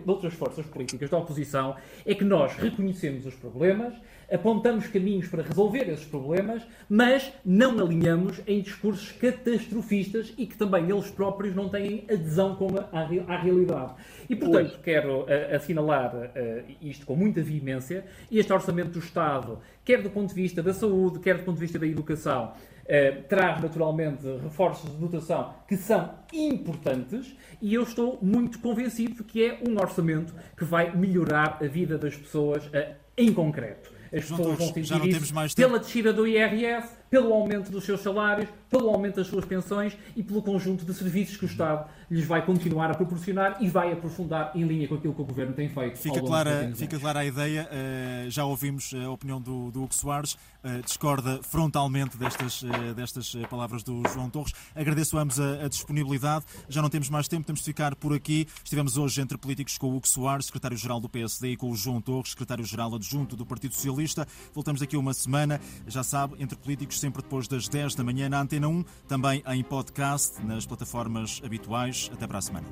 outras 0.06 0.32
forças 0.32 0.64
políticas 0.64 1.10
da 1.10 1.18
oposição 1.18 1.76
é 2.06 2.14
que 2.14 2.24
nós 2.24 2.56
reconhecemos 2.56 3.26
os 3.26 3.34
problemas, 3.34 3.92
apontamos 4.32 4.86
caminhos 4.86 5.28
para 5.28 5.42
resolver 5.42 5.90
esses 5.90 6.06
problemas, 6.06 6.62
mas 6.88 7.30
não 7.44 7.78
alinhamos 7.78 8.40
em 8.46 8.62
discursos 8.62 9.12
catastrofistas 9.12 10.32
e 10.38 10.46
que 10.46 10.56
também 10.56 10.88
eles 10.88 11.10
próprios 11.10 11.54
não 11.54 11.68
têm 11.68 12.06
adesão 12.10 12.56
com 12.56 12.68
a, 12.78 12.88
à, 12.90 13.36
realidade. 13.36 13.96
E, 14.30 14.34
portanto, 14.34 14.70
pois. 14.70 14.82
quero 14.82 15.24
uh, 15.24 15.56
assinalar 15.56 16.16
uh, 16.16 16.72
isto 16.80 17.04
com 17.04 17.14
muita 17.14 17.42
veemência. 17.42 18.06
Este 18.32 18.50
Orçamento 18.50 18.92
do 18.92 18.98
Estado, 18.98 19.58
quer 19.84 20.00
do 20.00 20.08
ponto 20.08 20.30
de 20.30 20.34
vista 20.34 20.62
da 20.62 20.72
saúde, 20.72 21.18
quer 21.18 21.36
do 21.36 21.44
ponto 21.44 21.56
de 21.56 21.60
vista 21.60 21.78
da 21.78 21.86
educação, 21.86 22.54
Uh, 22.88 23.22
traz 23.28 23.60
naturalmente 23.60 24.26
reforços 24.42 24.90
de 24.90 24.96
dotação 24.96 25.52
que 25.68 25.76
são 25.76 26.10
importantes 26.32 27.36
e 27.60 27.74
eu 27.74 27.82
estou 27.82 28.18
muito 28.22 28.58
convencido 28.60 29.16
de 29.16 29.24
que 29.24 29.44
é 29.44 29.60
um 29.68 29.78
orçamento 29.78 30.34
que 30.56 30.64
vai 30.64 30.96
melhorar 30.96 31.58
a 31.60 31.66
vida 31.66 31.98
das 31.98 32.16
pessoas 32.16 32.64
uh, 32.68 32.94
em 33.14 33.30
concreto. 33.30 33.92
As 34.10 34.24
pessoas 34.24 34.56
vão 34.56 34.72
sentir 34.72 35.06
isso 35.06 35.54
pela 35.54 35.78
descida 35.78 36.14
do 36.14 36.26
IRS, 36.26 36.88
pelo 37.10 37.32
aumento 37.32 37.70
dos 37.70 37.84
seus 37.84 38.00
salários, 38.00 38.48
pelo 38.70 38.88
aumento 38.88 39.16
das 39.16 39.26
suas 39.26 39.44
pensões 39.44 39.96
e 40.14 40.22
pelo 40.22 40.42
conjunto 40.42 40.84
de 40.84 40.92
serviços 40.94 41.36
que 41.36 41.44
o 41.44 41.48
Estado 41.48 41.88
lhes 42.10 42.26
vai 42.26 42.44
continuar 42.44 42.90
a 42.90 42.94
proporcionar 42.94 43.56
e 43.60 43.68
vai 43.68 43.92
aprofundar 43.92 44.52
em 44.54 44.62
linha 44.64 44.88
com 44.88 44.94
aquilo 44.94 45.14
que 45.14 45.22
o 45.22 45.24
Governo 45.24 45.54
tem 45.54 45.68
feito. 45.68 45.98
Fica, 45.98 46.20
clara, 46.20 46.72
fica 46.74 46.98
clara 46.98 47.20
a 47.20 47.24
ideia, 47.24 47.68
uh, 47.68 48.30
já 48.30 48.44
ouvimos 48.44 48.92
a 48.94 49.10
opinião 49.10 49.40
do, 49.40 49.70
do 49.70 49.82
Hugo 49.82 49.94
Soares, 49.94 50.34
uh, 50.34 50.82
discorda 50.84 51.40
frontalmente 51.42 52.16
destas, 52.16 52.62
destas 52.94 53.32
palavras 53.48 53.82
do 53.82 54.02
João 54.12 54.28
Torres. 54.30 54.52
Agradeço 54.74 55.18
a 55.18 55.22
ambos 55.22 55.40
a, 55.40 55.64
a, 55.64 55.68
disponibilidade, 55.68 56.44
já 56.68 56.82
não 56.82 56.88
temos 56.88 57.10
mais 57.10 57.28
tempo, 57.28 57.46
temos 57.46 57.60
de 57.60 57.66
ficar 57.66 57.94
por 57.94 58.14
aqui. 58.14 58.46
Estivemos 58.62 58.96
hoje 58.96 59.20
entre 59.20 59.36
políticos 59.36 59.76
com 59.78 59.88
o 59.88 59.96
Hugo 59.96 60.08
Soares, 60.08 60.46
secretário-geral 60.46 61.00
do 61.00 61.08
PSD, 61.08 61.52
e 61.52 61.56
com 61.56 61.70
o 61.70 61.74
João 61.74 62.00
Torres, 62.00 62.30
secretário-geral 62.30 62.94
adjunto 62.94 63.36
do 63.36 63.46
Partido 63.46 63.74
Socialista. 63.74 64.26
Voltamos 64.54 64.80
daqui 64.80 64.96
a 64.96 64.98
uma 64.98 65.14
semana, 65.14 65.60
já 65.86 66.02
sabe, 66.02 66.36
entre 66.38 66.56
políticos 66.56 66.97
sempre 66.98 67.22
depois 67.22 67.48
das 67.48 67.68
10 67.68 67.94
da 67.94 68.04
manhã 68.04 68.28
na 68.28 68.40
Antena 68.40 68.68
1, 68.68 68.84
também 69.06 69.42
em 69.46 69.62
podcast, 69.62 70.42
nas 70.44 70.66
plataformas 70.66 71.40
habituais. 71.44 72.10
Até 72.12 72.26
para 72.26 72.38
a 72.38 72.42
semana. 72.42 72.66